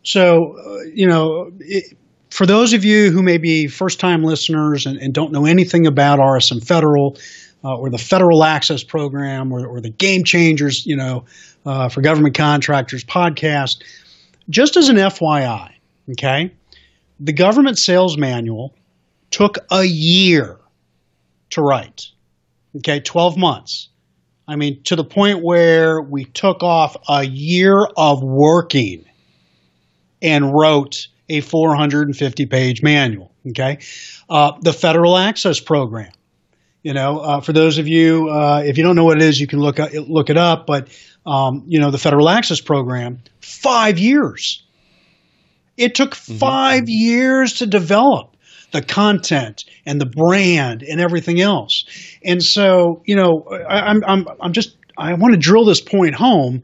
So, 0.03 0.58
uh, 0.58 0.79
you 0.93 1.08
know, 1.08 1.51
it, 1.60 1.97
for 2.29 2.45
those 2.45 2.73
of 2.73 2.84
you 2.84 3.12
who 3.12 3.21
may 3.23 3.38
be 3.38 3.67
first-time 3.67 4.23
listeners 4.23 4.86
and, 4.86 4.97
and, 4.97 5.13
don't 5.13 5.32
know 5.32 5.45
anything 5.45 5.86
about 5.86 6.19
RSM 6.19 6.65
Federal 6.65 7.15
uh, 7.63 7.77
or 7.77 7.89
the 7.91 7.99
Federal 7.99 8.43
Access 8.43 8.84
Program 8.84 9.53
or, 9.53 9.65
or 9.67 9.79
the 9.79 9.91
Game 9.91 10.23
Changers, 10.23 10.84
you 10.86 10.97
know, 10.97 11.25
uh, 11.65 11.89
for 11.89 12.01
government 12.01 12.36
contractors 12.36 13.06
podcast, 13.06 13.84
just 14.49 14.75
as 14.75 14.89
an 14.89 14.97
FYI 14.97 15.73
Okay. 16.12 16.54
The 17.20 17.34
government 17.34 17.78
sales 17.78 18.18
manual 18.18 18.74
took 19.32 19.58
a 19.72 19.84
year 19.84 20.60
to 21.52 21.62
write. 21.62 22.08
Okay. 22.78 23.00
12 23.00 23.38
months. 23.38 23.89
I 24.48 24.56
mean, 24.58 24.84
to 24.84 24.96
the 24.96 25.06
point 25.06 25.42
where 25.42 26.02
we 26.02 26.26
took 26.26 26.63
off 26.63 26.98
a 27.08 27.24
year 27.24 27.88
of 27.96 28.22
working 28.22 29.06
and 30.22 30.54
wrote 30.54 31.08
a 31.30 31.42
450 31.42 32.46
page 32.48 32.82
manual. 32.82 33.32
Okay. 33.50 33.80
Uh, 34.30 34.54
the 34.62 34.74
Federal 34.74 35.18
Access 35.18 35.60
Program. 35.60 36.12
You 36.82 36.94
know, 36.94 37.20
uh, 37.20 37.39
for 37.39 37.54
those 37.54 37.78
of 37.78 37.88
you, 37.88 38.30
uh, 38.30 38.62
if 38.66 38.78
you 38.78 38.84
don't 38.84 38.98
know 38.98 39.06
what 39.06 39.18
it 39.18 39.24
is, 39.24 39.39
you 39.39 39.48
can 39.48 39.60
look, 39.60 39.78
look 39.78 40.30
it 40.30 40.36
up. 40.36 40.68
But, 40.68 40.89
um, 41.26 41.63
you 41.68 41.80
know, 41.80 41.92
the 41.92 41.98
Federal 41.98 42.28
Access 42.28 42.60
Program, 42.60 43.22
five 43.39 43.98
years 43.98 44.62
it 45.77 45.95
took 45.95 46.12
mm-hmm. 46.12 46.38
5 46.38 46.81
mm-hmm. 46.81 46.86
years 46.88 47.53
to 47.53 47.65
develop 47.65 48.36
the 48.71 48.81
content 48.81 49.65
and 49.86 50.01
the 50.01 50.05
brand 50.05 50.83
and 50.83 50.99
everything 50.99 51.39
else. 51.39 51.86
And 52.25 52.43
so, 52.43 53.01
you 53.05 53.15
know, 53.15 53.45
I, 53.69 53.91
am 53.91 54.03
I'm, 54.05 54.27
I'm 54.41 54.51
just, 54.51 54.75
I 54.97 55.13
want 55.13 55.33
to 55.33 55.39
drill 55.39 55.65
this 55.65 55.81
point 55.81 56.15
home. 56.15 56.63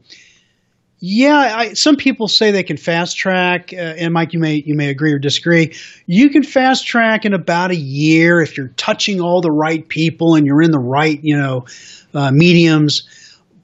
Yeah, 1.02 1.56
I, 1.56 1.72
some 1.72 1.96
people 1.96 2.28
say 2.28 2.50
they 2.50 2.62
can 2.62 2.76
fast 2.76 3.16
track, 3.16 3.72
uh, 3.72 3.76
and 3.76 4.12
Mike, 4.12 4.34
you 4.34 4.38
may 4.38 4.62
you 4.66 4.74
may 4.74 4.90
agree 4.90 5.14
or 5.14 5.18
disagree. 5.18 5.74
You 6.04 6.28
can 6.28 6.42
fast 6.42 6.86
track 6.86 7.24
in 7.24 7.32
about 7.32 7.70
a 7.70 7.76
year 7.76 8.42
if 8.42 8.54
you're 8.54 8.68
touching 8.76 9.18
all 9.18 9.40
the 9.40 9.50
right 9.50 9.88
people 9.88 10.34
and 10.34 10.44
you're 10.44 10.60
in 10.60 10.72
the 10.72 10.78
right, 10.78 11.18
you 11.22 11.38
know, 11.38 11.64
uh, 12.12 12.30
mediums. 12.32 13.02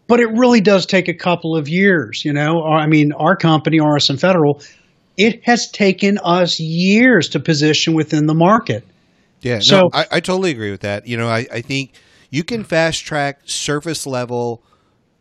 But 0.07 0.21
it 0.21 0.31
really 0.31 0.63
does 0.63 0.87
take 0.87 1.09
a 1.09 1.15
couple 1.15 1.55
of 1.55 1.69
years. 1.69 2.25
You 2.25 2.33
know, 2.33 2.63
I 2.63 2.87
mean, 2.87 3.13
our 3.13 3.37
company, 3.37 3.81
RSM 3.81 4.19
Federal, 4.19 4.63
it 5.17 5.45
has 5.45 5.71
taken 5.71 6.19
us 6.19 6.61
years 6.61 7.29
to 7.31 7.41
position 7.41 7.95
within 7.95 8.27
the 8.27 8.35
market. 8.35 8.85
Yeah, 9.41 9.61
so 9.61 9.83
no, 9.83 9.91
I, 9.93 10.07
I, 10.13 10.21
totally 10.21 10.51
agree 10.51 10.71
with 10.71 10.81
that. 10.81 11.07
You 11.07 11.17
know, 11.17 11.29
I, 11.29 11.47
I 11.53 11.61
think 11.61 11.93
You 12.31 12.43
can 12.43 12.65
fast 12.65 13.05
track 13.05 13.41
surface 13.45 14.07
level 14.07 14.63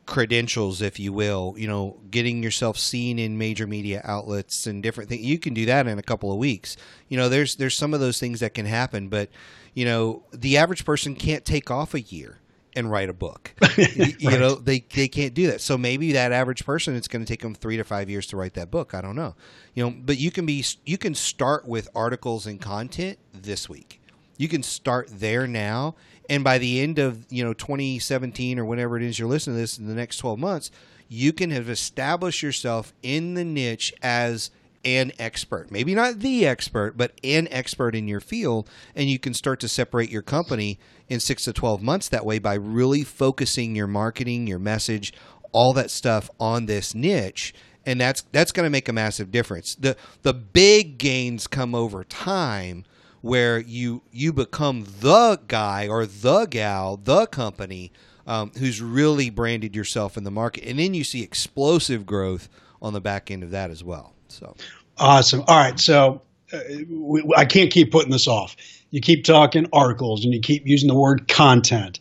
credentials, 0.05 0.81
if 0.81 0.99
you 0.99 1.12
will, 1.12 1.55
you 1.58 1.67
know, 1.67 1.99
getting 2.12 2.43
yourself 2.43 2.77
seen 2.77 3.17
in 3.19 3.38
major 3.38 3.67
media 3.67 4.01
outlets 4.03 4.67
and 4.67 4.84
different 4.84 5.10
things. 5.10 5.23
You 5.23 5.39
can 5.39 5.53
do 5.53 5.65
that 5.65 5.88
in 5.88 5.97
a 5.97 6.03
couple 6.03 6.31
of 6.31 6.38
weeks. 6.38 6.77
You 7.10 7.17
know, 7.17 7.29
there's 7.29 7.55
there's 7.55 7.77
some 7.77 7.93
of 7.93 7.99
those 7.99 8.19
things 8.19 8.39
that 8.39 8.53
can 8.53 8.65
happen, 8.65 9.10
but 9.10 9.29
you 9.73 9.86
know, 9.86 10.23
the 10.31 10.58
average 10.58 10.86
person 10.86 11.15
can't 11.15 11.45
take 11.45 11.69
off 11.69 11.93
a 11.93 12.01
year 12.01 12.39
and 12.75 12.89
write 12.91 13.09
a 13.09 13.13
book. 13.13 13.53
you, 13.77 14.05
you 14.19 14.29
know, 14.31 14.55
they 14.55 14.79
they 14.79 15.07
can't 15.07 15.33
do 15.33 15.47
that. 15.47 15.61
So 15.61 15.77
maybe 15.77 16.11
that 16.13 16.31
average 16.31 16.65
person, 16.65 16.95
it's 16.95 17.07
going 17.07 17.23
to 17.23 17.27
take 17.27 17.41
them 17.41 17.55
three 17.55 17.77
to 17.77 17.83
five 17.83 18.09
years 18.09 18.27
to 18.27 18.38
write 18.38 18.53
that 18.55 18.71
book. 18.71 18.93
I 18.93 19.01
don't 19.01 19.15
know. 19.15 19.35
You 19.73 19.85
know, 19.85 19.95
but 19.97 20.17
you 20.17 20.31
can 20.31 20.45
be 20.45 20.63
you 20.85 20.97
can 20.97 21.15
start 21.15 21.67
with 21.67 21.89
articles 21.95 22.45
and 22.47 22.59
content 22.59 23.17
this 23.33 23.69
week. 23.69 24.01
You 24.38 24.47
can 24.47 24.63
start 24.63 25.07
there 25.11 25.47
now, 25.47 25.95
and 26.29 26.43
by 26.43 26.57
the 26.57 26.81
end 26.81 26.99
of 26.99 27.25
you 27.31 27.43
know 27.43 27.53
2017 27.53 28.59
or 28.59 28.65
whenever 28.65 28.97
it 28.97 29.03
is 29.03 29.17
you're 29.17 29.29
listening 29.29 29.55
to 29.55 29.61
this 29.61 29.77
in 29.77 29.88
the 29.88 29.95
next 29.95 30.17
12 30.17 30.38
months, 30.39 30.71
you 31.07 31.31
can 31.31 31.51
have 31.51 31.69
established 31.69 32.41
yourself 32.41 32.93
in 33.01 33.35
the 33.35 33.45
niche 33.45 33.93
as 34.01 34.51
an 34.86 35.12
expert. 35.17 35.71
Maybe 35.71 35.95
not 35.95 36.19
the 36.19 36.45
expert, 36.45 36.95
but 36.95 37.13
an 37.24 37.48
expert 37.50 37.95
in 37.95 38.08
your 38.08 38.21
field. 38.21 38.69
And 38.95 39.10
you 39.10 39.19
can 39.19 39.34
start 39.34 39.60
to 39.62 39.67
separate 39.67 40.12
your 40.12 40.21
company 40.21 40.80
in 41.10 41.19
six 41.19 41.43
to 41.45 41.54
12 41.54 41.82
months 41.82 42.08
that 42.10 42.26
way 42.26 42.39
by 42.39 42.54
really 42.54 43.04
focusing 43.04 43.76
your 43.76 43.88
marketing, 43.88 44.48
your 44.48 44.60
message, 44.60 45.12
all 45.52 45.74
that 45.74 45.91
stuff 45.91 46.30
on 46.39 46.67
this 46.67 46.93
niche. 46.93 47.54
And 47.86 48.00
that's 48.00 48.24
that's 48.32 48.52
going 48.52 48.65
to 48.65 48.71
make 48.71 48.88
a 48.88 48.93
massive 48.93 49.32
difference. 49.32 49.76
The 49.76 49.95
the 50.24 50.34
big 50.34 50.98
gains 50.98 51.45
come 51.45 51.76
over 51.76 52.04
time 52.04 52.84
where 53.21 53.60
you 53.60 54.02
you 54.12 54.34
become 54.34 54.86
the 55.02 55.39
guy 55.48 55.88
or 55.88 56.06
the 56.06 56.45
gal, 56.45 56.98
the 56.98 57.28
company 57.28 57.91
um, 58.28 58.52
who's 58.58 58.82
really 58.82 59.30
branded 59.30 59.76
yourself 59.76 60.17
in 60.17 60.24
the 60.24 60.32
market, 60.32 60.63
and 60.65 60.80
then 60.80 60.95
you 60.95 61.04
see 61.04 61.21
explosive 61.21 62.08
growth 62.08 62.50
on 62.82 62.93
the 62.93 63.02
back 63.02 63.30
end 63.30 63.43
of 63.43 63.52
that 63.52 63.69
as 63.69 63.84
well. 63.84 64.14
So 64.27 64.55
awesome. 64.97 65.43
All 65.47 65.57
right, 65.57 65.79
so 65.79 66.21
uh, 66.53 66.59
we, 66.89 67.23
I 67.35 67.45
can't 67.45 67.71
keep 67.71 67.91
putting 67.91 68.11
this 68.11 68.27
off. 68.27 68.55
You 68.91 69.01
keep 69.01 69.23
talking 69.23 69.67
articles 69.73 70.23
and 70.23 70.33
you 70.33 70.39
keep 70.39 70.65
using 70.65 70.88
the 70.88 70.95
word 70.95 71.27
content. 71.27 71.99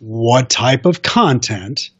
What 0.00 0.50
type 0.50 0.84
of 0.84 1.02
content 1.02 1.90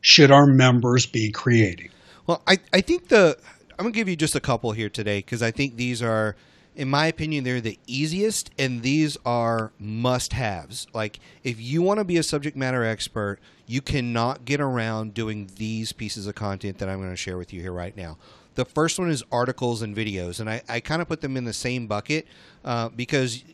should 0.00 0.30
our 0.30 0.46
members 0.46 1.06
be 1.06 1.30
creating? 1.30 1.90
Well, 2.26 2.42
I, 2.46 2.58
I 2.72 2.80
think 2.80 3.08
the 3.08 3.36
I'm 3.72 3.84
gonna 3.84 3.92
give 3.92 4.08
you 4.08 4.16
just 4.16 4.34
a 4.34 4.40
couple 4.40 4.72
here 4.72 4.88
today 4.88 5.18
because 5.18 5.42
I 5.42 5.50
think 5.50 5.76
these 5.76 6.02
are, 6.02 6.36
in 6.76 6.88
my 6.88 7.06
opinion, 7.06 7.44
they're 7.44 7.60
the 7.60 7.78
easiest 7.86 8.50
and 8.58 8.82
these 8.82 9.16
are 9.24 9.72
must-haves. 9.78 10.86
Like 10.92 11.18
if 11.42 11.60
you 11.60 11.82
want 11.82 11.98
to 11.98 12.04
be 12.04 12.16
a 12.16 12.22
subject 12.22 12.56
matter 12.56 12.84
expert, 12.84 13.38
you 13.66 13.80
cannot 13.80 14.44
get 14.44 14.60
around 14.60 15.14
doing 15.14 15.50
these 15.56 15.92
pieces 15.92 16.26
of 16.26 16.34
content 16.34 16.78
that 16.78 16.88
I'm 16.88 16.98
going 16.98 17.10
to 17.10 17.16
share 17.16 17.36
with 17.36 17.52
you 17.52 17.60
here 17.60 17.72
right 17.72 17.96
now. 17.96 18.16
The 18.58 18.64
first 18.64 18.98
one 18.98 19.08
is 19.08 19.22
articles 19.30 19.82
and 19.82 19.94
videos, 19.94 20.40
and 20.40 20.50
I, 20.50 20.62
I 20.68 20.80
kind 20.80 21.00
of 21.00 21.06
put 21.06 21.20
them 21.20 21.36
in 21.36 21.44
the 21.44 21.52
same 21.52 21.86
bucket 21.86 22.26
uh, 22.64 22.88
because 22.88 23.44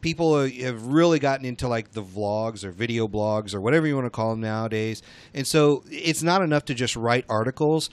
people 0.00 0.44
have 0.44 0.84
really 0.84 1.20
gotten 1.20 1.46
into 1.46 1.68
like 1.68 1.92
the 1.92 2.02
vlogs 2.02 2.64
or 2.64 2.72
video 2.72 3.06
blogs 3.06 3.54
or 3.54 3.60
whatever 3.60 3.86
you 3.86 3.94
want 3.94 4.06
to 4.06 4.10
call 4.10 4.30
them 4.30 4.40
nowadays. 4.40 5.00
And 5.32 5.46
so 5.46 5.84
it's 5.88 6.24
not 6.24 6.42
enough 6.42 6.64
to 6.64 6.74
just 6.74 6.96
write 6.96 7.24
articles. 7.28 7.88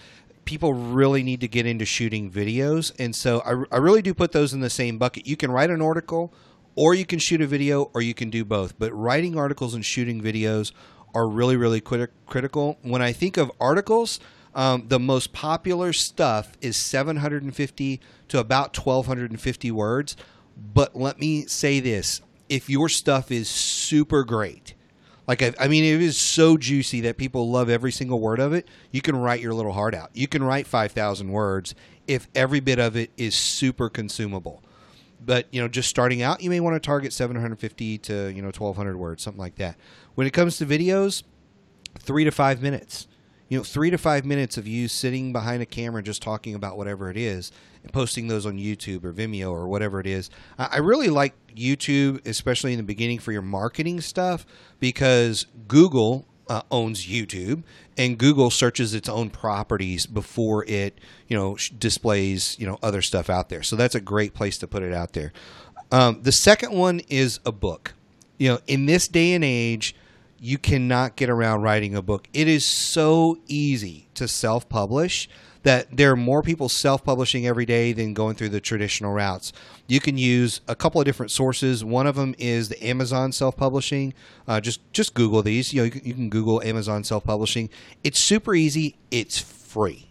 People 0.46 0.74
really 0.74 1.22
need 1.22 1.40
to 1.42 1.48
get 1.48 1.68
into 1.68 1.86
shooting 1.86 2.32
videos. 2.32 2.92
And 2.98 3.16
so 3.16 3.44
I, 3.46 3.76
I 3.76 3.78
really 3.78 4.02
do 4.02 4.16
put 4.16 4.32
those 4.32 4.52
in 4.52 4.62
the 4.62 4.72
same 4.72 4.98
bucket. 4.98 5.28
You 5.28 5.38
can 5.38 5.52
write 5.52 5.70
an 5.70 5.84
article 5.84 6.34
or 6.74 6.96
you 6.96 7.06
can 7.06 7.20
shoot 7.20 7.42
a 7.42 7.46
video 7.46 7.92
or 7.94 8.02
you 8.02 8.16
can 8.16 8.32
do 8.32 8.44
both. 8.44 8.80
But 8.80 8.92
writing 8.92 9.38
articles 9.38 9.76
and 9.76 9.86
shooting 9.86 10.20
videos 10.20 10.72
are 11.14 11.28
really, 11.28 11.58
really 11.58 11.80
crit- 11.80 12.10
critical. 12.26 12.80
When 12.82 13.04
I 13.04 13.12
think 13.12 13.38
of 13.38 13.52
articles, 13.60 14.20
um, 14.60 14.84
the 14.90 15.00
most 15.00 15.32
popular 15.32 15.94
stuff 15.94 16.52
is 16.60 16.76
750 16.76 18.02
to 18.28 18.40
about 18.40 18.78
1250 18.78 19.72
words. 19.72 20.18
But 20.58 20.98
let 20.98 21.18
me 21.18 21.46
say 21.46 21.80
this 21.80 22.22
if 22.50 22.70
your 22.70 22.90
stuff 22.90 23.32
is 23.32 23.48
super 23.48 24.26
great, 24.26 24.74
like 25.30 25.42
I, 25.42 25.54
I, 25.58 25.70
mean, 25.70 25.86
it 25.86 26.02
is 26.02 26.20
so 26.20 26.58
juicy 26.58 27.00
that 27.02 27.16
people 27.16 27.50
love 27.50 27.70
every 27.70 27.94
single 27.94 28.20
word 28.20 28.42
of 28.42 28.52
it. 28.52 28.68
You 28.92 29.02
can 29.02 29.16
write 29.16 29.40
your 29.40 29.54
little 29.54 29.72
heart 29.72 29.96
out. 29.96 30.10
You 30.14 30.28
can 30.28 30.44
write 30.44 30.68
five 30.68 30.92
thousand 30.92 31.32
words 31.32 31.74
if 32.06 32.28
every 32.36 32.60
bit 32.60 32.80
of 32.80 32.98
it 32.98 33.12
is 33.16 33.36
super 33.36 33.88
consumable. 33.88 34.62
But 35.26 35.48
you 35.52 35.62
know, 35.62 35.70
just 35.70 35.88
starting 35.90 36.22
out, 36.22 36.42
you 36.42 36.50
may 36.50 36.60
want 36.60 36.76
to 36.76 36.86
target 36.86 37.14
seven 37.14 37.38
hundred 37.38 37.60
fifty 37.60 37.98
to 38.00 38.28
you 38.28 38.42
know 38.42 38.52
twelve 38.52 38.76
hundred 38.76 38.98
words, 38.98 39.24
something 39.24 39.40
like 39.40 39.56
that. 39.56 39.78
When 40.16 40.28
it 40.28 40.32
comes 40.32 40.58
to 40.58 40.66
videos, 40.66 41.24
three 41.98 42.26
to 42.26 42.32
five 42.32 42.62
minutes 42.62 43.08
you 43.50 43.58
know, 43.58 43.64
three 43.64 43.90
to 43.90 43.98
five 43.98 44.26
minutes 44.26 44.58
of 44.58 44.68
you 44.68 44.88
sitting 44.88 45.34
behind 45.34 45.62
a 45.62 45.66
camera 45.66 46.02
just 46.02 46.22
talking 46.22 46.56
about 46.56 46.78
whatever 46.78 47.10
it 47.10 47.18
is 47.18 47.52
and 47.84 47.92
posting 47.92 48.28
those 48.28 48.46
on 48.46 48.58
YouTube 48.58 49.04
or 49.04 49.12
Vimeo 49.12 49.52
or 49.52 49.68
whatever 49.68 50.00
it 50.00 50.08
is. 50.08 50.30
I 50.58 50.78
really 50.78 51.10
like 51.10 51.34
YouTube, 51.56 52.26
especially 52.28 52.74
in 52.74 52.78
the 52.78 52.84
beginning 52.84 53.20
for 53.20 53.32
your 53.32 53.42
marketing 53.42 54.02
stuff, 54.02 54.46
because 54.80 55.48
Google 55.68 56.26
uh, 56.48 56.62
owns 56.72 57.06
YouTube 57.06 57.64
and 57.98 58.18
Google 58.18 58.50
searches 58.50 58.94
its 58.94 59.10
own 59.10 59.30
properties 59.30 60.06
before 60.06 60.66
it, 60.66 60.98
you 61.28 61.38
know, 61.38 61.58
displays, 61.78 62.56
you 62.60 62.68
know, 62.68 62.78
other 62.82 63.02
stuff 63.02 63.30
out 63.30 63.50
there. 63.50 63.64
So 63.64 63.76
that's 63.76 63.96
a 63.96 64.02
great 64.02 64.34
place 64.34 64.58
to 64.60 64.68
put 64.68 64.84
it 64.84 64.94
out 64.94 65.14
there. 65.14 65.34
Um, 65.92 66.22
the 66.22 66.32
second 66.32 66.74
one 66.74 67.02
is 67.10 67.40
a 67.46 67.52
book. 67.52 67.94
You 68.38 68.50
know, 68.50 68.60
in 68.68 68.86
this 68.86 69.08
day 69.08 69.34
and 69.34 69.44
age, 69.44 69.96
you 70.40 70.58
cannot 70.58 71.16
get 71.16 71.30
around 71.30 71.62
writing 71.62 71.96
a 71.96 72.02
book. 72.02 72.28
It 72.34 72.48
is 72.48 72.66
so 72.66 73.40
easy 73.48 74.08
to 74.16 74.28
self 74.28 74.70
publish 74.70 75.30
that 75.64 75.96
there 75.96 76.12
are 76.12 76.16
more 76.16 76.42
people 76.42 76.70
self 76.70 77.04
publishing 77.04 77.46
every 77.46 77.66
day 77.66 77.92
than 77.94 78.14
going 78.14 78.36
through 78.36 78.50
the 78.50 78.62
traditional 78.62 79.14
routes. 79.14 79.52
You 79.88 80.00
can 80.00 80.18
use 80.18 80.62
a 80.68 80.76
couple 80.76 81.02
of 81.02 81.06
different 81.06 81.32
sources. 81.32 81.84
One 81.84 82.08
of 82.08 82.16
them 82.16 82.34
is 82.38 82.70
the 82.70 82.84
Amazon 82.84 83.32
self 83.32 83.58
publishing. 83.58 84.14
Uh, 84.48 84.62
just 84.62 84.82
just 84.94 85.14
Google 85.14 85.42
these. 85.44 85.74
You 85.74 85.82
know, 85.82 85.86
you 85.86 85.92
can, 85.92 86.06
you 86.06 86.14
can 86.14 86.30
Google 86.30 86.62
Amazon 86.62 87.04
self 87.04 87.24
publishing. 87.24 87.70
It's 88.04 88.20
super 88.20 88.56
easy. 88.56 88.98
It's 89.12 89.40
free. 89.40 90.08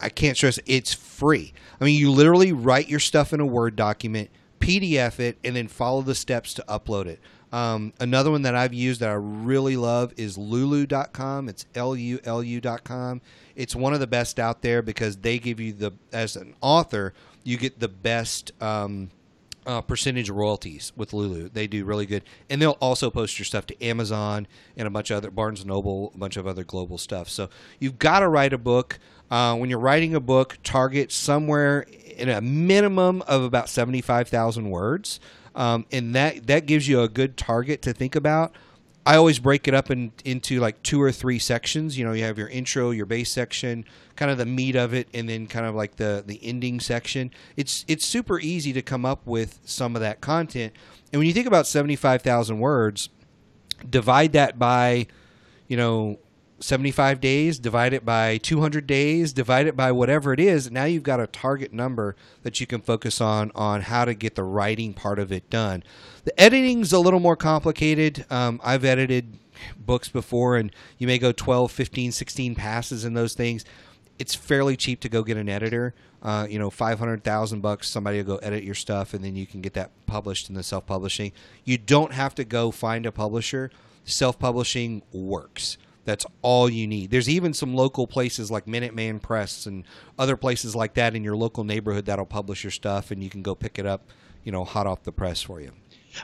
I 0.00 0.08
can't 0.08 0.36
stress 0.36 0.58
it's 0.66 0.94
free. 0.94 1.52
I 1.80 1.84
mean, 1.84 1.98
you 1.98 2.10
literally 2.10 2.52
write 2.52 2.88
your 2.88 2.98
stuff 2.98 3.32
in 3.32 3.40
a 3.40 3.46
Word 3.46 3.76
document, 3.76 4.30
PDF 4.58 5.20
it, 5.20 5.38
and 5.44 5.54
then 5.54 5.68
follow 5.68 6.02
the 6.02 6.14
steps 6.14 6.54
to 6.54 6.64
upload 6.68 7.06
it. 7.06 7.20
Um, 7.52 7.92
another 8.00 8.30
one 8.30 8.42
that 8.42 8.54
I've 8.54 8.74
used 8.74 9.00
that 9.00 9.08
I 9.08 9.14
really 9.14 9.76
love 9.76 10.12
is 10.16 10.36
lulu.com. 10.36 11.48
It's 11.48 11.66
L 11.74 11.96
U 11.96 12.20
L 12.24 12.42
U.com. 12.42 13.20
It's 13.54 13.74
one 13.74 13.94
of 13.94 14.00
the 14.00 14.06
best 14.06 14.38
out 14.38 14.62
there 14.62 14.82
because 14.82 15.16
they 15.18 15.38
give 15.38 15.60
you 15.60 15.72
the, 15.72 15.92
as 16.12 16.36
an 16.36 16.54
author, 16.60 17.14
you 17.44 17.56
get 17.56 17.78
the 17.78 17.88
best 17.88 18.52
um, 18.60 19.10
uh, 19.66 19.80
percentage 19.80 20.30
royalties 20.30 20.92
with 20.96 21.12
Lulu. 21.12 21.48
They 21.48 21.66
do 21.66 21.84
really 21.84 22.06
good. 22.06 22.22
And 22.48 22.62
they'll 22.62 22.72
also 22.72 23.10
post 23.10 23.38
your 23.38 23.44
stuff 23.44 23.66
to 23.66 23.84
Amazon 23.84 24.46
and 24.76 24.86
a 24.86 24.90
bunch 24.90 25.10
of 25.10 25.18
other, 25.18 25.30
Barnes 25.30 25.60
and 25.60 25.68
Noble, 25.68 26.12
a 26.14 26.18
bunch 26.18 26.36
of 26.36 26.46
other 26.46 26.64
global 26.64 26.98
stuff. 26.98 27.28
So 27.28 27.48
you've 27.80 27.98
got 27.98 28.20
to 28.20 28.28
write 28.28 28.52
a 28.52 28.58
book. 28.58 28.98
Uh, 29.28 29.56
when 29.56 29.68
you're 29.68 29.80
writing 29.80 30.14
a 30.14 30.20
book, 30.20 30.58
target 30.62 31.10
somewhere 31.10 31.84
in 32.16 32.28
a 32.28 32.40
minimum 32.40 33.22
of 33.22 33.42
about 33.42 33.68
75,000 33.68 34.70
words 34.70 35.18
um, 35.56 35.86
and 35.90 36.14
that 36.14 36.46
that 36.46 36.66
gives 36.66 36.86
you 36.86 37.00
a 37.00 37.08
good 37.08 37.36
target 37.36 37.82
to 37.82 37.92
think 37.92 38.14
about. 38.14 38.54
I 39.06 39.16
always 39.16 39.38
break 39.38 39.68
it 39.68 39.74
up 39.74 39.90
in, 39.90 40.10
into 40.24 40.58
like 40.58 40.82
two 40.82 41.00
or 41.00 41.12
three 41.12 41.38
sections. 41.38 41.96
You 41.96 42.04
know, 42.04 42.12
you 42.12 42.24
have 42.24 42.38
your 42.38 42.48
intro, 42.48 42.90
your 42.90 43.06
base 43.06 43.30
section, 43.30 43.84
kind 44.16 44.32
of 44.32 44.36
the 44.36 44.46
meat 44.46 44.74
of 44.74 44.92
it, 44.94 45.08
and 45.14 45.28
then 45.28 45.46
kind 45.46 45.64
of 45.64 45.74
like 45.74 45.96
the 45.96 46.24
the 46.26 46.38
ending 46.42 46.80
section. 46.80 47.30
It's 47.56 47.84
it's 47.88 48.04
super 48.04 48.38
easy 48.40 48.72
to 48.72 48.82
come 48.82 49.04
up 49.04 49.24
with 49.24 49.60
some 49.64 49.94
of 49.94 50.02
that 50.02 50.20
content. 50.20 50.72
And 51.12 51.20
when 51.20 51.26
you 51.28 51.32
think 51.32 51.46
about 51.46 51.66
seventy 51.66 51.96
five 51.96 52.22
thousand 52.22 52.58
words, 52.58 53.08
divide 53.88 54.32
that 54.32 54.58
by, 54.58 55.06
you 55.68 55.76
know, 55.76 56.18
75 56.58 57.20
days, 57.20 57.58
divide 57.58 57.92
it 57.92 58.04
by 58.04 58.38
200 58.38 58.86
days, 58.86 59.32
divide 59.32 59.66
it 59.66 59.76
by 59.76 59.92
whatever 59.92 60.32
it 60.32 60.40
is. 60.40 60.70
Now 60.70 60.84
you've 60.84 61.02
got 61.02 61.20
a 61.20 61.26
target 61.26 61.72
number 61.72 62.16
that 62.42 62.60
you 62.60 62.66
can 62.66 62.80
focus 62.80 63.20
on 63.20 63.52
on 63.54 63.82
how 63.82 64.04
to 64.06 64.14
get 64.14 64.36
the 64.36 64.42
writing 64.42 64.94
part 64.94 65.18
of 65.18 65.30
it 65.30 65.50
done. 65.50 65.82
The 66.24 66.38
editing's 66.40 66.92
a 66.92 66.98
little 66.98 67.20
more 67.20 67.36
complicated. 67.36 68.24
Um, 68.30 68.60
I've 68.64 68.84
edited 68.84 69.38
books 69.78 70.08
before, 70.08 70.56
and 70.56 70.72
you 70.98 71.06
may 71.06 71.18
go 71.18 71.30
12, 71.30 71.70
15, 71.70 72.12
16 72.12 72.54
passes 72.54 73.04
in 73.04 73.14
those 73.14 73.34
things. 73.34 73.64
It's 74.18 74.34
fairly 74.34 74.76
cheap 74.76 75.00
to 75.00 75.10
go 75.10 75.22
get 75.22 75.36
an 75.36 75.50
editor. 75.50 75.94
Uh, 76.22 76.46
you 76.48 76.58
know, 76.58 76.70
five 76.70 76.98
hundred 76.98 77.22
thousand 77.22 77.60
bucks. 77.60 77.88
Somebody 77.88 78.16
will 78.16 78.24
go 78.24 78.36
edit 78.36 78.64
your 78.64 78.74
stuff, 78.74 79.12
and 79.12 79.22
then 79.22 79.36
you 79.36 79.46
can 79.46 79.60
get 79.60 79.74
that 79.74 79.90
published 80.06 80.48
in 80.48 80.54
the 80.54 80.62
self-publishing. 80.62 81.32
You 81.64 81.76
don't 81.76 82.12
have 82.12 82.34
to 82.36 82.44
go 82.44 82.70
find 82.70 83.04
a 83.04 83.12
publisher. 83.12 83.70
Self-publishing 84.06 85.02
works 85.12 85.76
that's 86.06 86.24
all 86.40 86.70
you 86.70 86.86
need. 86.86 87.10
There's 87.10 87.28
even 87.28 87.52
some 87.52 87.74
local 87.74 88.06
places 88.06 88.50
like 88.50 88.64
Minuteman 88.64 89.20
Press 89.20 89.66
and 89.66 89.84
other 90.18 90.36
places 90.36 90.74
like 90.74 90.94
that 90.94 91.14
in 91.14 91.22
your 91.22 91.36
local 91.36 91.64
neighborhood 91.64 92.06
that'll 92.06 92.24
publish 92.24 92.64
your 92.64 92.70
stuff, 92.70 93.10
and 93.10 93.22
you 93.22 93.28
can 93.28 93.42
go 93.42 93.54
pick 93.54 93.78
it 93.78 93.84
up, 93.84 94.08
you 94.44 94.52
know, 94.52 94.64
hot 94.64 94.86
off 94.86 95.02
the 95.02 95.12
press 95.12 95.42
for 95.42 95.60
you. 95.60 95.72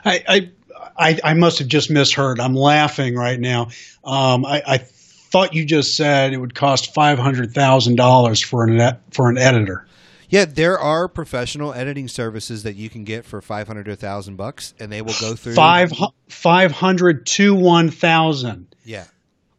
I, 0.03 0.23
I 0.27 0.51
I, 0.97 1.19
I 1.23 1.33
must 1.33 1.59
have 1.59 1.67
just 1.67 1.89
misheard. 1.91 2.39
I'm 2.39 2.55
laughing 2.55 3.15
right 3.15 3.39
now. 3.39 3.69
Um, 4.03 4.45
I, 4.45 4.61
I 4.65 4.77
thought 4.77 5.53
you 5.53 5.65
just 5.65 5.95
said 5.95 6.33
it 6.33 6.37
would 6.37 6.55
cost 6.55 6.93
five 6.93 7.19
hundred 7.19 7.53
thousand 7.53 7.95
dollars 7.95 8.43
for 8.43 8.65
an 8.65 8.97
for 9.11 9.29
an 9.29 9.37
editor. 9.37 9.87
Yeah, 10.29 10.45
there 10.45 10.79
are 10.79 11.07
professional 11.07 11.73
editing 11.73 12.07
services 12.07 12.63
that 12.63 12.75
you 12.75 12.89
can 12.89 13.03
get 13.03 13.25
for 13.25 13.41
five 13.41 13.67
hundred 13.67 13.85
to 13.85 13.91
a 13.91 13.95
thousand 13.95 14.35
bucks, 14.35 14.73
and 14.79 14.91
they 14.91 15.01
will 15.01 15.15
go 15.19 15.35
through 15.35 15.53
five 15.53 15.91
five 16.27 16.71
hundred 16.71 17.25
to 17.27 17.53
one 17.55 17.89
thousand. 17.89 18.75
Yeah. 18.83 19.05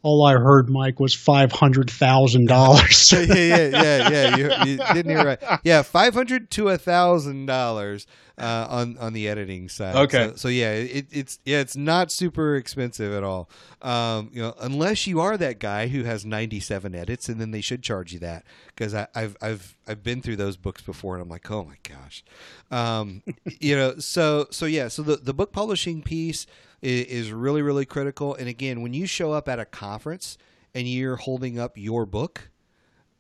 All 0.05 0.27
I 0.27 0.35
heard, 0.35 0.69
Mike, 0.69 1.01
was 1.01 1.15
five 1.15 1.51
hundred 1.51 1.91
thousand 1.91 2.47
dollars. 2.47 3.11
yeah, 3.11 3.23
yeah, 3.25 3.69
yeah, 3.69 4.09
yeah. 4.11 4.37
You, 4.37 4.73
you, 4.73 4.77
didn't 4.93 5.11
hear 5.11 5.25
right. 5.25 5.43
Yeah, 5.65 5.81
five 5.81 6.13
hundred 6.13 6.51
to 6.53 6.69
a 6.69 6.77
thousand 6.77 7.47
dollars 7.47 8.07
uh, 8.37 8.67
on 8.69 8.99
on 8.99 9.15
the 9.15 9.29
editing 9.29 9.71
side. 9.71 9.97
Okay. 9.97 10.29
So, 10.33 10.37
so 10.37 10.49
yeah, 10.49 10.73
it, 10.73 11.07
it's 11.11 11.39
yeah, 11.47 11.61
it's 11.61 11.75
not 11.75 12.13
super 12.13 12.57
expensive 12.57 13.15
at 13.15 13.23
all. 13.23 13.49
Um, 13.81 14.29
you 14.31 14.43
know, 14.43 14.55
unless 14.61 15.07
you 15.07 15.21
are 15.21 15.39
that 15.39 15.59
guy 15.59 15.89
who 15.89 16.05
has 16.05 16.27
ninety 16.27 16.61
seven 16.61 16.95
edits, 16.95 17.31
and 17.31 17.41
then 17.41 17.51
they 17.53 17.63
should 17.63 17.83
charge 17.83 18.13
you 18.13 18.19
that 18.19 18.45
because 18.69 18.93
I've 18.93 19.39
I've 19.41 19.75
I've 19.87 20.03
been 20.03 20.21
through 20.21 20.37
those 20.37 20.59
books 20.59 20.83
before, 20.83 21.15
and 21.15 21.23
I'm 21.23 21.31
like, 21.31 21.51
oh 21.51 21.65
my 21.65 21.77
gosh. 21.83 22.23
Um, 22.71 23.23
you 23.61 23.75
know, 23.75 23.97
so 23.99 24.49
so 24.51 24.67
yeah, 24.67 24.89
so 24.89 25.03
the 25.03 25.17
the 25.17 25.33
book 25.33 25.53
publishing 25.53 26.03
piece 26.03 26.47
is, 26.85 27.33
really 27.33 27.63
really 27.63 27.87
critical. 27.87 28.35
And 28.35 28.49
again, 28.49 28.83
when 28.83 28.95
you 28.95 29.07
show 29.07 29.33
up 29.33 29.49
at 29.49 29.59
a 29.59 29.65
conference 29.65 30.39
and 30.75 30.89
you're 30.89 31.17
holding 31.17 31.59
up 31.59 31.73
your 31.77 32.05
book. 32.05 32.51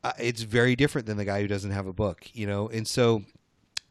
Uh, 0.03 0.13
it's 0.19 0.43
very 0.43 0.77
different 0.77 1.07
than 1.07 1.17
the 1.17 1.25
guy 1.25 1.41
who 1.41 1.47
doesn't 1.47 1.71
have 1.71 1.87
a 1.87 1.93
book, 1.93 2.29
you 2.35 2.47
know. 2.47 2.69
And 2.69 2.87
so 2.87 3.23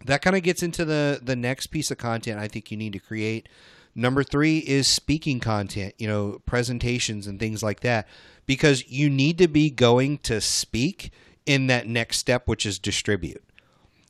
that 0.06 0.22
kind 0.22 0.36
of 0.36 0.44
gets 0.44 0.62
into 0.62 0.86
the 0.86 1.20
the 1.24 1.36
next 1.36 1.68
piece 1.68 1.90
of 1.90 1.98
content 1.98 2.40
I 2.40 2.48
think 2.48 2.70
you 2.70 2.78
need 2.78 2.94
to 2.94 3.00
create. 3.00 3.50
Number 3.96 4.24
three 4.24 4.60
is 4.60 4.88
speaking 4.88 5.40
content, 5.40 5.94
you 5.98 6.08
know, 6.08 6.42
presentations 6.46 7.28
and 7.28 7.40
things 7.40 7.62
like 7.62 7.82
that, 7.82 8.08
because 8.46 8.88
you 8.90 9.10
need 9.10 9.38
to 9.38 9.48
be 9.48 9.70
going 9.70 10.18
to 10.20 10.42
speak 10.42 11.12
in 11.46 11.68
that 11.68 11.88
next 11.88 12.18
step, 12.18 12.48
which 12.48 12.66
is 12.66 12.80
distribute. 12.80 13.44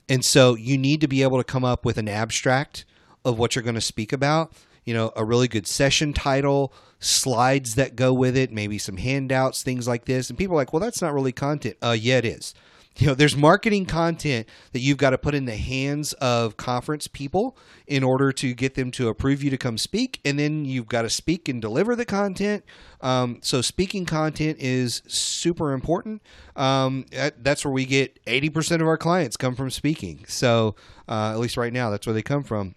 And 0.08 0.24
so 0.24 0.56
you 0.56 0.78
need 0.78 1.02
to 1.02 1.08
be 1.08 1.22
able 1.22 1.38
to 1.38 1.44
come 1.44 1.66
up 1.66 1.84
with 1.84 1.98
an 1.98 2.08
abstract 2.08 2.86
of 3.26 3.38
what 3.38 3.56
you're 3.56 3.64
going 3.64 3.76
to 3.76 3.82
speak 3.82 4.14
about, 4.14 4.54
you 4.86 4.94
know, 4.94 5.12
a 5.16 5.24
really 5.24 5.48
good 5.48 5.68
session 5.68 6.14
title, 6.14 6.74
slides 7.00 7.76
that 7.76 7.96
go 7.96 8.14
with 8.14 8.38
it, 8.38 8.52
maybe 8.52 8.78
some 8.78 8.98
handouts, 8.98 9.64
things 9.64 9.88
like 9.88 10.06
this. 10.06 10.30
And 10.30 10.38
people 10.38 10.56
are 10.56 10.60
like, 10.60 10.74
well, 10.74 10.80
that's 10.80 11.02
not 11.02 11.14
really 11.14 11.32
content. 11.32 11.78
Uh, 11.82 11.96
yeah, 12.00 12.18
it 12.18 12.26
is. 12.26 12.54
You 12.98 13.08
know 13.08 13.16
there's 13.16 13.36
marketing 13.36 13.88
content 13.88 14.48
that 14.72 14.80
you've 14.80 15.00
got 15.00 15.12
to 15.12 15.18
put 15.18 15.34
in 15.34 15.46
the 15.46 15.56
hands 15.56 16.14
of 16.14 16.58
conference 16.58 17.08
people 17.08 17.58
in 17.88 18.04
order 18.04 18.32
to 18.34 18.54
get 18.54 18.76
them 18.76 18.92
to 18.92 19.10
approve 19.10 19.42
you 19.42 19.50
to 19.50 19.58
come 19.58 19.80
speak 19.80 20.20
and 20.24 20.38
then 20.38 20.64
you've 20.64 20.88
got 20.88 21.02
to 21.02 21.10
speak 21.10 21.50
and 21.50 21.60
deliver 21.60 21.96
the 21.96 22.06
content. 22.06 22.64
Um, 23.02 23.40
so 23.42 23.62
speaking 23.62 24.06
content 24.06 24.60
is 24.60 25.02
super 25.08 25.74
important. 25.74 26.22
Um, 26.56 27.06
that's 27.12 27.66
where 27.66 27.74
we 27.74 27.86
get 27.86 28.24
80% 28.26 28.82
of 28.82 28.88
our 28.88 28.98
clients 28.98 29.38
come 29.38 29.56
from 29.56 29.72
speaking. 29.72 30.26
So 30.28 30.76
uh, 31.10 31.32
at 31.32 31.40
least 31.40 31.58
right 31.58 31.74
now 31.74 31.90
that's 31.90 32.06
where 32.06 32.14
they 32.14 32.22
come 32.22 32.44
from 32.44 32.76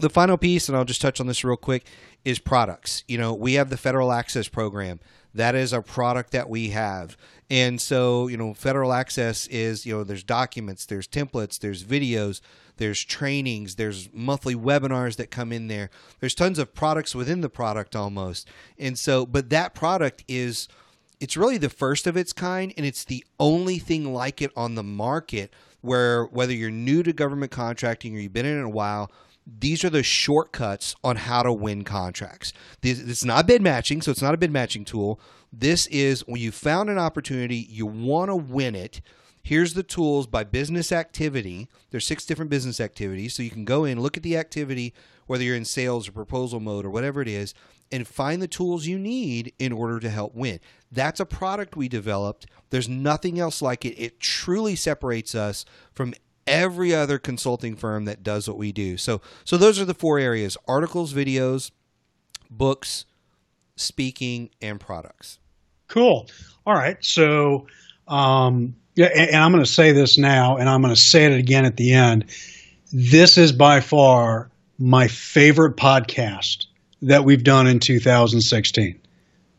the 0.00 0.10
final 0.10 0.36
piece 0.36 0.68
and 0.68 0.76
i'll 0.76 0.84
just 0.84 1.00
touch 1.00 1.20
on 1.20 1.26
this 1.26 1.44
real 1.44 1.56
quick 1.56 1.86
is 2.24 2.38
products 2.38 3.04
you 3.08 3.18
know 3.18 3.32
we 3.32 3.54
have 3.54 3.70
the 3.70 3.76
federal 3.76 4.12
access 4.12 4.48
program 4.48 5.00
that 5.34 5.54
is 5.54 5.72
a 5.72 5.82
product 5.82 6.32
that 6.32 6.48
we 6.48 6.70
have 6.70 7.16
and 7.48 7.80
so, 7.80 8.26
you 8.26 8.36
know, 8.36 8.54
federal 8.54 8.92
access 8.92 9.46
is, 9.46 9.86
you 9.86 9.96
know, 9.96 10.04
there's 10.04 10.24
documents, 10.24 10.84
there's 10.84 11.06
templates, 11.06 11.60
there's 11.60 11.84
videos, 11.84 12.40
there's 12.76 13.04
trainings, 13.04 13.76
there's 13.76 14.08
monthly 14.12 14.56
webinars 14.56 15.16
that 15.16 15.30
come 15.30 15.52
in 15.52 15.68
there. 15.68 15.90
There's 16.18 16.34
tons 16.34 16.58
of 16.58 16.74
products 16.74 17.14
within 17.14 17.42
the 17.42 17.48
product 17.48 17.94
almost. 17.94 18.48
And 18.78 18.98
so, 18.98 19.24
but 19.26 19.50
that 19.50 19.74
product 19.74 20.24
is 20.26 20.66
it's 21.20 21.36
really 21.36 21.56
the 21.56 21.70
first 21.70 22.06
of 22.06 22.16
its 22.16 22.32
kind 22.32 22.74
and 22.76 22.84
it's 22.84 23.04
the 23.04 23.24
only 23.38 23.78
thing 23.78 24.12
like 24.12 24.42
it 24.42 24.50
on 24.56 24.74
the 24.74 24.82
market 24.82 25.54
where 25.80 26.24
whether 26.26 26.52
you're 26.52 26.70
new 26.70 27.02
to 27.04 27.12
government 27.12 27.52
contracting 27.52 28.14
or 28.16 28.18
you've 28.18 28.32
been 28.32 28.44
in 28.44 28.58
it 28.58 28.64
a 28.64 28.68
while, 28.68 29.10
these 29.46 29.84
are 29.84 29.90
the 29.90 30.02
shortcuts 30.02 30.96
on 31.04 31.16
how 31.16 31.42
to 31.42 31.52
win 31.52 31.84
contracts. 31.84 32.52
This, 32.80 32.98
it's 32.98 33.24
not 33.24 33.46
bid 33.46 33.62
matching, 33.62 34.02
so 34.02 34.10
it's 34.10 34.22
not 34.22 34.34
a 34.34 34.38
bid 34.38 34.50
matching 34.50 34.84
tool. 34.84 35.20
This 35.52 35.86
is 35.86 36.26
when 36.26 36.40
you 36.40 36.50
found 36.50 36.90
an 36.90 36.98
opportunity, 36.98 37.66
you 37.70 37.86
want 37.86 38.30
to 38.30 38.36
win 38.36 38.74
it. 38.74 39.00
Here's 39.42 39.74
the 39.74 39.84
tools 39.84 40.26
by 40.26 40.42
business 40.42 40.90
activity. 40.90 41.68
There's 41.90 42.04
six 42.04 42.26
different 42.26 42.50
business 42.50 42.80
activities. 42.80 43.34
So 43.34 43.44
you 43.44 43.50
can 43.50 43.64
go 43.64 43.84
in, 43.84 44.00
look 44.00 44.16
at 44.16 44.24
the 44.24 44.36
activity, 44.36 44.92
whether 45.28 45.44
you're 45.44 45.54
in 45.54 45.64
sales 45.64 46.08
or 46.08 46.12
proposal 46.12 46.58
mode 46.58 46.84
or 46.84 46.90
whatever 46.90 47.22
it 47.22 47.28
is, 47.28 47.54
and 47.92 48.08
find 48.08 48.42
the 48.42 48.48
tools 48.48 48.86
you 48.86 48.98
need 48.98 49.52
in 49.60 49.70
order 49.72 50.00
to 50.00 50.10
help 50.10 50.34
win. 50.34 50.58
That's 50.90 51.20
a 51.20 51.26
product 51.26 51.76
we 51.76 51.88
developed. 51.88 52.46
There's 52.70 52.88
nothing 52.88 53.38
else 53.38 53.62
like 53.62 53.84
it. 53.84 53.94
It 53.96 54.18
truly 54.18 54.74
separates 54.74 55.36
us 55.36 55.64
from 55.92 56.14
every 56.46 56.94
other 56.94 57.18
consulting 57.18 57.76
firm 57.76 58.04
that 58.04 58.22
does 58.22 58.48
what 58.48 58.58
we 58.58 58.72
do. 58.72 58.96
So 58.96 59.20
so 59.44 59.56
those 59.56 59.78
are 59.78 59.84
the 59.84 59.94
four 59.94 60.18
areas: 60.18 60.56
articles, 60.66 61.12
videos, 61.12 61.70
books, 62.50 63.04
speaking, 63.76 64.50
and 64.60 64.80
products. 64.80 65.38
Cool. 65.88 66.26
All 66.66 66.74
right. 66.74 66.96
So, 67.00 67.66
um, 68.08 68.76
yeah, 68.94 69.06
and, 69.14 69.30
and 69.30 69.36
I'm 69.36 69.52
going 69.52 69.64
to 69.64 69.70
say 69.70 69.92
this 69.92 70.18
now, 70.18 70.56
and 70.56 70.68
I'm 70.68 70.82
going 70.82 70.94
to 70.94 71.00
say 71.00 71.26
it 71.26 71.38
again 71.38 71.64
at 71.64 71.76
the 71.76 71.92
end. 71.92 72.26
This 72.92 73.38
is 73.38 73.52
by 73.52 73.80
far 73.80 74.50
my 74.78 75.08
favorite 75.08 75.76
podcast 75.76 76.66
that 77.02 77.24
we've 77.24 77.44
done 77.44 77.66
in 77.66 77.78
2016 77.78 79.00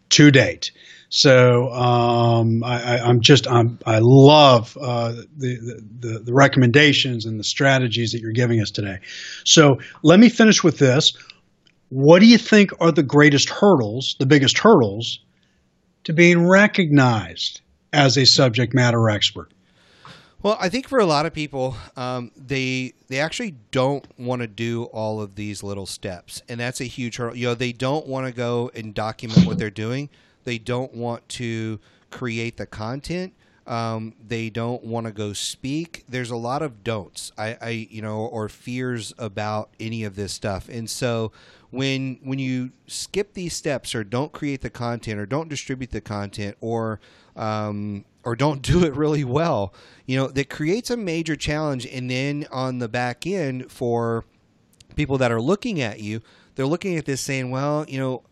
to 0.09 0.31
date. 0.31 0.71
So 1.09 1.71
um, 1.71 2.63
I, 2.63 2.97
am 2.97 3.21
just 3.21 3.47
I'm, 3.47 3.79
i 3.85 3.99
love 4.01 4.77
uh, 4.81 5.13
the, 5.37 5.81
the, 5.99 6.19
the 6.19 6.33
recommendations 6.33 7.25
and 7.25 7.39
the 7.39 7.45
strategies 7.45 8.11
that 8.11 8.19
you're 8.19 8.33
giving 8.33 8.59
us 8.59 8.71
today. 8.71 8.99
So 9.45 9.79
let 10.03 10.19
me 10.19 10.29
finish 10.29 10.63
with 10.63 10.79
this. 10.79 11.15
What 11.89 12.19
do 12.19 12.25
you 12.25 12.37
think 12.37 12.71
are 12.81 12.91
the 12.91 13.03
greatest 13.03 13.49
hurdles, 13.49 14.17
the 14.19 14.25
biggest 14.25 14.57
hurdles, 14.57 15.19
to 16.03 16.13
being 16.13 16.45
recognized 16.45 17.61
as 17.93 18.17
a 18.17 18.25
subject 18.25 18.73
matter 18.73 19.09
expert? 19.09 19.53
Well, 20.43 20.57
I 20.59 20.69
think 20.69 20.87
for 20.87 20.99
a 20.99 21.05
lot 21.05 21.25
of 21.25 21.33
people, 21.33 21.75
um, 21.95 22.31
they 22.35 22.93
they 23.07 23.19
actually 23.19 23.55
don't 23.71 24.05
want 24.19 24.41
to 24.41 24.47
do 24.47 24.83
all 24.85 25.19
of 25.19 25.35
these 25.35 25.63
little 25.63 25.85
steps, 25.85 26.43
and 26.47 26.59
that's 26.59 26.79
a 26.79 26.85
huge 26.85 27.17
hurdle. 27.17 27.35
You 27.35 27.47
know, 27.47 27.55
they 27.55 27.71
don't 27.71 28.05
want 28.05 28.27
to 28.27 28.33
go 28.33 28.69
and 28.75 28.93
document 28.93 29.47
what 29.47 29.57
they're 29.57 29.69
doing. 29.69 30.09
They 30.47 30.57
don't 30.57 30.93
want 30.93 31.27
to 31.29 31.77
create 32.09 32.55
the 32.55 32.65
content. 32.65 33.33
Um, 33.67 34.13
they 34.25 34.49
don't 34.49 34.81
want 34.81 35.05
to 35.05 35.11
go 35.11 35.33
speak. 35.33 36.05
There's 36.07 36.31
a 36.31 36.37
lot 36.37 36.61
of 36.61 36.85
don'ts. 36.85 37.33
I, 37.37 37.57
I, 37.61 37.69
you 37.91 38.01
know, 38.01 38.19
or 38.19 38.47
fears 38.47 39.13
about 39.17 39.71
any 39.77 40.05
of 40.05 40.15
this 40.15 40.31
stuff, 40.31 40.69
and 40.69 40.89
so 40.89 41.33
when 41.69 42.19
when 42.23 42.39
you 42.39 42.71
skip 42.87 43.33
these 43.33 43.53
steps 43.53 43.93
or 43.93 44.05
don't 44.05 44.31
create 44.31 44.61
the 44.61 44.69
content 44.69 45.19
or 45.19 45.25
don't 45.25 45.49
distribute 45.49 45.91
the 45.91 45.99
content 45.99 46.55
or 46.61 47.01
um, 47.35 48.05
or 48.23 48.37
don't 48.37 48.61
do 48.71 48.85
it 48.85 48.95
really 48.95 49.25
well, 49.25 49.73
you 50.05 50.17
know, 50.17 50.27
that 50.27 50.49
creates 50.49 50.89
a 50.89 50.95
major 50.95 51.35
challenge. 51.35 51.85
And 51.85 52.09
then 52.09 52.47
on 52.53 52.79
the 52.79 52.87
back 52.87 53.27
end 53.27 53.69
for 53.69 54.23
people 54.95 55.17
that 55.17 55.29
are 55.29 55.41
looking 55.41 55.81
at 55.81 55.99
you, 55.99 56.21
they're 56.55 56.65
looking 56.65 56.95
at 56.95 57.03
this 57.03 57.19
saying, 57.19 57.51
well, 57.51 57.83
you 57.89 57.99
know, 57.99 58.23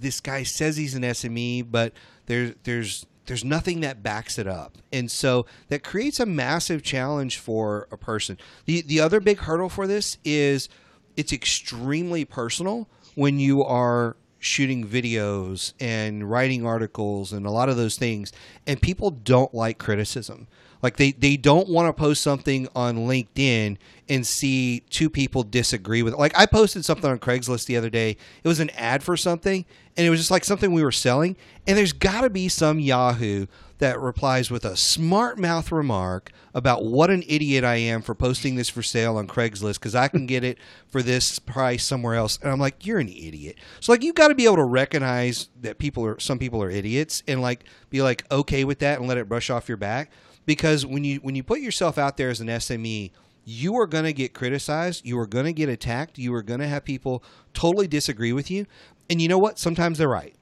this 0.00 0.20
guy 0.20 0.42
says 0.42 0.76
he's 0.76 0.94
an 0.94 1.02
SME, 1.02 1.70
but 1.70 1.92
there's 2.26 2.54
there's 2.64 3.06
there's 3.26 3.44
nothing 3.44 3.80
that 3.80 4.02
backs 4.02 4.38
it 4.38 4.46
up. 4.46 4.78
And 4.92 5.10
so 5.10 5.46
that 5.68 5.84
creates 5.84 6.18
a 6.18 6.26
massive 6.26 6.82
challenge 6.82 7.38
for 7.38 7.86
a 7.90 7.96
person. 7.96 8.38
The 8.66 8.82
the 8.82 9.00
other 9.00 9.20
big 9.20 9.38
hurdle 9.38 9.68
for 9.68 9.86
this 9.86 10.18
is 10.24 10.68
it's 11.16 11.32
extremely 11.32 12.24
personal 12.24 12.88
when 13.14 13.38
you 13.38 13.62
are 13.62 14.16
shooting 14.38 14.84
videos 14.84 15.72
and 15.78 16.28
writing 16.28 16.66
articles 16.66 17.32
and 17.32 17.46
a 17.46 17.50
lot 17.50 17.68
of 17.68 17.76
those 17.76 17.96
things 17.96 18.32
and 18.66 18.82
people 18.82 19.08
don't 19.08 19.54
like 19.54 19.78
criticism 19.78 20.48
like 20.82 20.96
they, 20.96 21.12
they 21.12 21.36
don't 21.36 21.68
want 21.68 21.88
to 21.88 21.92
post 21.92 22.22
something 22.22 22.68
on 22.74 22.96
linkedin 22.96 23.76
and 24.08 24.26
see 24.26 24.80
two 24.90 25.08
people 25.08 25.42
disagree 25.42 26.02
with 26.02 26.14
it 26.14 26.18
like 26.18 26.36
i 26.36 26.44
posted 26.46 26.84
something 26.84 27.10
on 27.10 27.18
craigslist 27.18 27.66
the 27.66 27.76
other 27.76 27.90
day 27.90 28.16
it 28.42 28.48
was 28.48 28.60
an 28.60 28.70
ad 28.70 29.02
for 29.02 29.16
something 29.16 29.64
and 29.96 30.06
it 30.06 30.10
was 30.10 30.20
just 30.20 30.30
like 30.30 30.44
something 30.44 30.72
we 30.72 30.82
were 30.82 30.92
selling 30.92 31.36
and 31.66 31.78
there's 31.78 31.92
got 31.92 32.22
to 32.22 32.30
be 32.30 32.48
some 32.48 32.78
yahoo 32.78 33.46
that 33.82 33.98
replies 33.98 34.48
with 34.48 34.64
a 34.64 34.76
smart 34.76 35.40
mouth 35.40 35.72
remark 35.72 36.30
about 36.54 36.84
what 36.84 37.10
an 37.10 37.24
idiot 37.26 37.64
I 37.64 37.74
am 37.74 38.00
for 38.00 38.14
posting 38.14 38.54
this 38.54 38.68
for 38.68 38.80
sale 38.80 39.16
on 39.16 39.26
Craigslist 39.26 39.74
because 39.74 39.96
I 39.96 40.06
can 40.06 40.24
get 40.24 40.44
it 40.44 40.58
for 40.86 41.02
this 41.02 41.40
price 41.40 41.84
somewhere 41.84 42.14
else. 42.14 42.38
And 42.40 42.52
I'm 42.52 42.60
like, 42.60 42.86
you're 42.86 43.00
an 43.00 43.08
idiot. 43.08 43.56
So 43.80 43.90
like 43.90 44.04
you've 44.04 44.14
got 44.14 44.28
to 44.28 44.36
be 44.36 44.44
able 44.44 44.56
to 44.56 44.64
recognize 44.64 45.48
that 45.62 45.78
people 45.78 46.06
are 46.06 46.20
some 46.20 46.38
people 46.38 46.62
are 46.62 46.70
idiots 46.70 47.24
and 47.26 47.42
like 47.42 47.64
be 47.90 48.02
like 48.02 48.24
okay 48.30 48.62
with 48.62 48.78
that 48.78 49.00
and 49.00 49.08
let 49.08 49.18
it 49.18 49.28
brush 49.28 49.50
off 49.50 49.68
your 49.68 49.78
back. 49.78 50.12
Because 50.44 50.84
when 50.84 51.04
you 51.04 51.18
when 51.18 51.34
you 51.34 51.42
put 51.42 51.60
yourself 51.60 51.98
out 51.98 52.16
there 52.16 52.30
as 52.30 52.40
an 52.40 52.48
SME 52.48 53.10
you 53.44 53.76
are 53.76 53.86
going 53.86 54.04
to 54.04 54.12
get 54.12 54.34
criticized, 54.34 55.04
you 55.04 55.18
are 55.18 55.26
going 55.26 55.44
to 55.44 55.52
get 55.52 55.68
attacked, 55.68 56.18
you 56.18 56.32
are 56.34 56.42
going 56.42 56.60
to 56.60 56.68
have 56.68 56.84
people 56.84 57.24
totally 57.54 57.88
disagree 57.88 58.32
with 58.32 58.50
you. 58.50 58.66
And 59.10 59.20
you 59.20 59.28
know 59.28 59.38
what? 59.38 59.58
Sometimes 59.58 59.98
they're 59.98 60.08
right. 60.08 60.34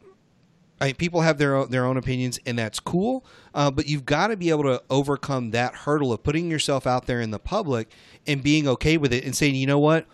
I 0.80 0.86
mean, 0.86 0.94
people 0.94 1.20
have 1.20 1.38
their 1.38 1.56
own, 1.56 1.70
their 1.70 1.84
own 1.84 1.96
opinions, 1.96 2.38
and 2.46 2.58
that's 2.58 2.80
cool. 2.80 3.24
Uh, 3.54 3.70
but 3.70 3.86
you've 3.86 4.06
got 4.06 4.28
to 4.28 4.36
be 4.36 4.50
able 4.50 4.64
to 4.64 4.82
overcome 4.88 5.50
that 5.50 5.74
hurdle 5.74 6.12
of 6.12 6.22
putting 6.22 6.50
yourself 6.50 6.86
out 6.86 7.06
there 7.06 7.20
in 7.20 7.30
the 7.30 7.38
public 7.38 7.90
and 8.26 8.42
being 8.42 8.66
okay 8.66 8.96
with 8.96 9.12
it 9.12 9.24
and 9.24 9.36
saying, 9.36 9.54
you 9.54 9.66
know 9.66 9.78
what, 9.78 10.06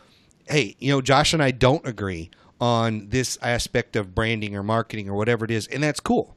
hey, 0.49 0.77
you 0.79 0.91
know, 0.91 1.01
Josh 1.01 1.33
and 1.33 1.43
I 1.43 1.53
don't 1.53 1.87
agree 1.87 2.31
on 2.61 3.09
this 3.11 3.39
aspect 3.43 3.95
of 3.95 4.15
branding 4.15 4.57
or 4.57 4.63
marketing 4.63 5.09
or 5.09 5.15
whatever 5.15 5.45
it 5.45 5.51
is, 5.51 5.67
and 5.69 5.83
that's 5.83 6.01
cool. 6.01 6.36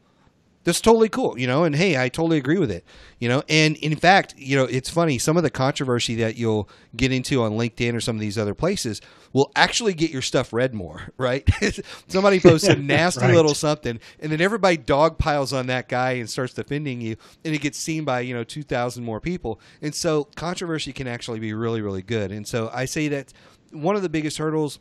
That's 0.65 0.81
totally 0.81 1.07
cool, 1.07 1.39
you 1.39 1.47
know. 1.47 1.63
And 1.63 1.73
hey, 1.73 2.01
I 2.01 2.09
totally 2.09 2.37
agree 2.37 2.59
with 2.59 2.69
it, 2.69 2.83
you 3.17 3.29
know. 3.29 3.43
And 3.47 3.77
in 3.77 3.95
fact, 3.95 4.35
you 4.37 4.57
know, 4.57 4.65
it's 4.65 4.89
funny. 4.89 5.17
Some 5.17 5.37
of 5.37 5.43
the 5.43 5.49
controversy 5.49 6.15
that 6.15 6.35
you'll 6.35 6.69
get 6.95 7.13
into 7.13 7.41
on 7.43 7.53
LinkedIn 7.53 7.95
or 7.95 8.01
some 8.01 8.17
of 8.17 8.19
these 8.19 8.37
other 8.37 8.53
places 8.53 8.99
will 9.31 9.51
actually 9.55 9.93
get 9.93 10.11
your 10.11 10.21
stuff 10.21 10.51
read 10.51 10.73
more, 10.73 11.11
right? 11.17 11.47
Somebody 12.07 12.41
posts 12.41 12.67
a 12.67 12.75
nasty 12.77 13.21
right. 13.21 13.35
little 13.35 13.55
something, 13.55 13.99
and 14.19 14.31
then 14.31 14.41
everybody 14.41 14.75
dog 14.75 15.17
piles 15.17 15.53
on 15.53 15.67
that 15.67 15.87
guy 15.87 16.13
and 16.13 16.29
starts 16.29 16.53
defending 16.53 16.99
you, 16.99 17.15
and 17.45 17.55
it 17.55 17.61
gets 17.61 17.79
seen 17.79 18.03
by 18.03 18.19
you 18.19 18.33
know 18.33 18.43
two 18.43 18.63
thousand 18.63 19.05
more 19.05 19.21
people. 19.21 19.61
And 19.81 19.95
so 19.95 20.25
controversy 20.35 20.91
can 20.91 21.07
actually 21.07 21.39
be 21.39 21.53
really, 21.53 21.81
really 21.81 22.01
good. 22.01 22.31
And 22.31 22.45
so 22.45 22.69
I 22.73 22.83
say 22.83 23.07
that 23.07 23.31
one 23.71 23.95
of 23.95 24.01
the 24.01 24.09
biggest 24.09 24.37
hurdles 24.37 24.79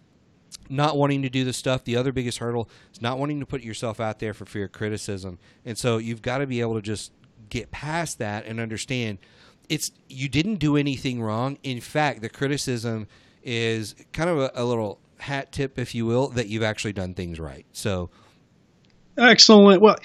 not 0.69 0.97
wanting 0.97 1.23
to 1.23 1.29
do 1.29 1.45
the 1.45 1.53
stuff. 1.53 1.85
The 1.85 1.97
other 1.97 2.13
biggest 2.13 2.39
hurdle 2.39 2.69
is 2.93 3.01
not 3.01 3.19
wanting 3.19 3.41
to 3.41 3.47
put 3.47 3.63
yourself 3.63 4.01
out 4.01 4.19
there 4.19 4.35
for 4.35 4.45
fear 4.45 4.65
of 4.65 4.73
criticism. 4.73 5.39
And 5.65 5.79
so 5.79 5.99
you've 5.99 6.23
got 6.23 6.39
to 6.39 6.47
be 6.47 6.61
able 6.61 6.75
to 6.75 6.83
just 6.83 7.13
get 7.49 7.71
past 7.71 8.19
that 8.19 8.45
and 8.47 8.61
understand 8.61 9.19
it's 9.69 9.91
you 10.09 10.29
didn't 10.29 10.57
do 10.57 10.77
anything 10.77 11.23
wrong. 11.23 11.59
In 11.63 11.81
fact, 11.81 12.23
the 12.23 12.29
criticism 12.29 13.07
is 13.43 13.95
kind 14.13 14.31
of 14.31 14.39
a, 14.39 14.51
a 14.55 14.65
little 14.65 14.99
hat 15.19 15.53
tip, 15.53 15.79
if 15.79 15.95
you 15.95 16.07
will, 16.07 16.29
that 16.29 16.49
you've 16.49 16.63
actually 16.63 16.93
done 16.93 17.15
things 17.15 17.39
right. 17.41 17.67
So 17.73 18.11
excellent. 19.17 19.83
Well. 19.83 19.97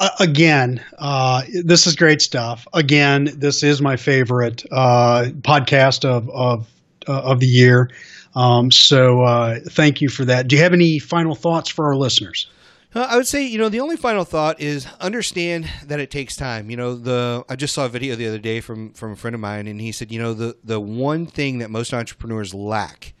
Uh, 0.00 0.08
again, 0.20 0.82
uh, 0.98 1.42
this 1.64 1.86
is 1.86 1.94
great 1.94 2.22
stuff. 2.22 2.66
Again, 2.72 3.28
this 3.36 3.62
is 3.62 3.82
my 3.82 3.96
favorite 3.96 4.64
uh, 4.72 5.26
podcast 5.42 6.06
of 6.06 6.30
of 6.30 6.66
of 7.06 7.40
the 7.40 7.46
year. 7.46 7.90
Um, 8.34 8.70
so 8.70 9.22
uh, 9.22 9.60
thank 9.68 10.00
you 10.00 10.08
for 10.08 10.24
that. 10.24 10.48
Do 10.48 10.56
you 10.56 10.62
have 10.62 10.72
any 10.72 10.98
final 10.98 11.34
thoughts 11.34 11.68
for 11.68 11.86
our 11.86 11.96
listeners? 11.96 12.48
Uh, 12.94 13.06
I 13.08 13.16
would 13.16 13.26
say, 13.26 13.46
you 13.46 13.58
know, 13.58 13.68
the 13.70 13.80
only 13.80 13.96
final 13.96 14.24
thought 14.24 14.60
is 14.60 14.86
understand 15.00 15.68
that 15.86 15.98
it 15.98 16.10
takes 16.10 16.36
time. 16.36 16.70
You 16.70 16.76
know, 16.76 16.94
the 16.94 17.44
I 17.48 17.56
just 17.56 17.74
saw 17.74 17.86
a 17.86 17.88
video 17.88 18.16
the 18.16 18.28
other 18.28 18.38
day 18.38 18.60
from 18.60 18.92
from 18.92 19.12
a 19.12 19.16
friend 19.16 19.34
of 19.34 19.40
mine, 19.40 19.66
and 19.66 19.80
he 19.80 19.92
said, 19.92 20.12
you 20.12 20.20
know, 20.20 20.34
the 20.34 20.56
the 20.62 20.80
one 20.80 21.26
thing 21.26 21.58
that 21.58 21.70
most 21.70 21.94
entrepreneurs 21.94 22.52
lack, 22.52 23.14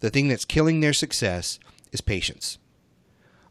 the 0.00 0.10
thing 0.10 0.28
that's 0.28 0.44
killing 0.44 0.80
their 0.80 0.92
success, 0.92 1.58
is 1.92 2.00
patience. 2.00 2.58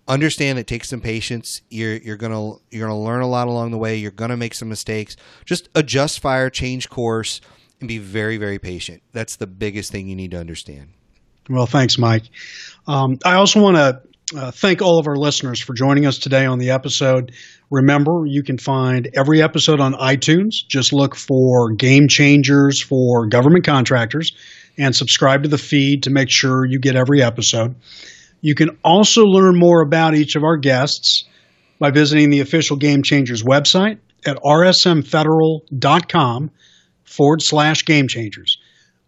Understand 0.07 0.59
it 0.59 0.67
takes 0.67 0.89
some 0.89 1.01
patience. 1.01 1.61
You're 1.69 1.97
you're 1.97 2.17
gonna 2.17 2.57
you're 2.69 2.87
gonna 2.87 2.99
learn 2.99 3.21
a 3.21 3.27
lot 3.27 3.47
along 3.47 3.71
the 3.71 3.77
way. 3.77 3.95
You're 3.95 4.11
gonna 4.11 4.37
make 4.37 4.53
some 4.53 4.69
mistakes. 4.69 5.15
Just 5.43 5.69
adjust 5.73 6.19
fire, 6.19 6.51
change 6.51 6.89
course, 6.89 7.41
and 7.79 7.87
be 7.87 7.97
very 7.97 8.37
very 8.37 8.59
patient. 8.59 9.01
That's 9.11 9.35
the 9.35 9.47
biggest 9.47 9.91
thing 9.91 10.07
you 10.07 10.15
need 10.15 10.31
to 10.31 10.39
understand. 10.39 10.89
Well, 11.49 11.65
thanks, 11.65 11.97
Mike. 11.97 12.23
Um, 12.87 13.17
I 13.25 13.33
also 13.33 13.61
want 13.61 13.75
to 13.75 14.01
uh, 14.35 14.51
thank 14.51 14.81
all 14.81 14.99
of 14.99 15.07
our 15.07 15.17
listeners 15.17 15.61
for 15.61 15.73
joining 15.73 16.05
us 16.05 16.17
today 16.17 16.45
on 16.45 16.57
the 16.57 16.71
episode. 16.71 17.33
Remember, 17.69 18.23
you 18.25 18.43
can 18.43 18.57
find 18.57 19.09
every 19.13 19.41
episode 19.41 19.79
on 19.79 19.93
iTunes. 19.93 20.65
Just 20.67 20.91
look 20.93 21.15
for 21.15 21.71
Game 21.73 22.07
Changers 22.07 22.81
for 22.81 23.27
Government 23.27 23.65
Contractors 23.65 24.31
and 24.77 24.95
subscribe 24.95 25.43
to 25.43 25.49
the 25.49 25.57
feed 25.57 26.03
to 26.03 26.09
make 26.09 26.29
sure 26.29 26.65
you 26.65 26.79
get 26.79 26.95
every 26.95 27.21
episode. 27.21 27.75
You 28.41 28.55
can 28.55 28.77
also 28.83 29.23
learn 29.23 29.57
more 29.57 29.81
about 29.81 30.15
each 30.15 30.35
of 30.35 30.43
our 30.43 30.57
guests 30.57 31.25
by 31.79 31.91
visiting 31.91 32.29
the 32.29 32.39
official 32.39 32.77
Game 32.77 33.03
Changers 33.03 33.43
website 33.43 33.99
at 34.25 34.37
rsmfederal.com 34.37 36.51
forward 37.15 37.41
slash 37.41 37.85
game 37.85 38.07
changers 38.07 38.57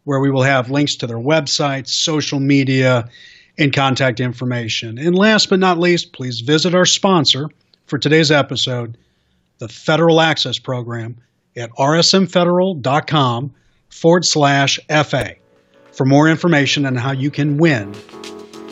where 0.03 0.19
we 0.19 0.29
will 0.29 0.43
have 0.43 0.69
links 0.69 0.95
to 0.97 1.07
their 1.07 1.17
websites, 1.17 1.89
social 1.89 2.39
media, 2.39 3.09
and 3.57 3.73
contact 3.73 4.19
information. 4.19 4.97
And 4.97 5.15
last 5.15 5.49
but 5.49 5.59
not 5.59 5.79
least, 5.79 6.13
please 6.13 6.41
visit 6.41 6.75
our 6.75 6.85
sponsor 6.85 7.49
for 7.87 7.97
today's 7.97 8.31
episode, 8.31 8.97
the 9.57 9.67
Federal 9.67 10.21
Access 10.21 10.59
Program, 10.59 11.17
at 11.57 11.71
rsmfederal.com 11.71 13.53
forward 13.89 14.25
slash 14.25 14.79
FA 14.87 15.35
for 15.91 16.05
more 16.05 16.29
information 16.29 16.85
on 16.85 16.95
how 16.95 17.11
you 17.11 17.31
can 17.31 17.57
win 17.57 17.95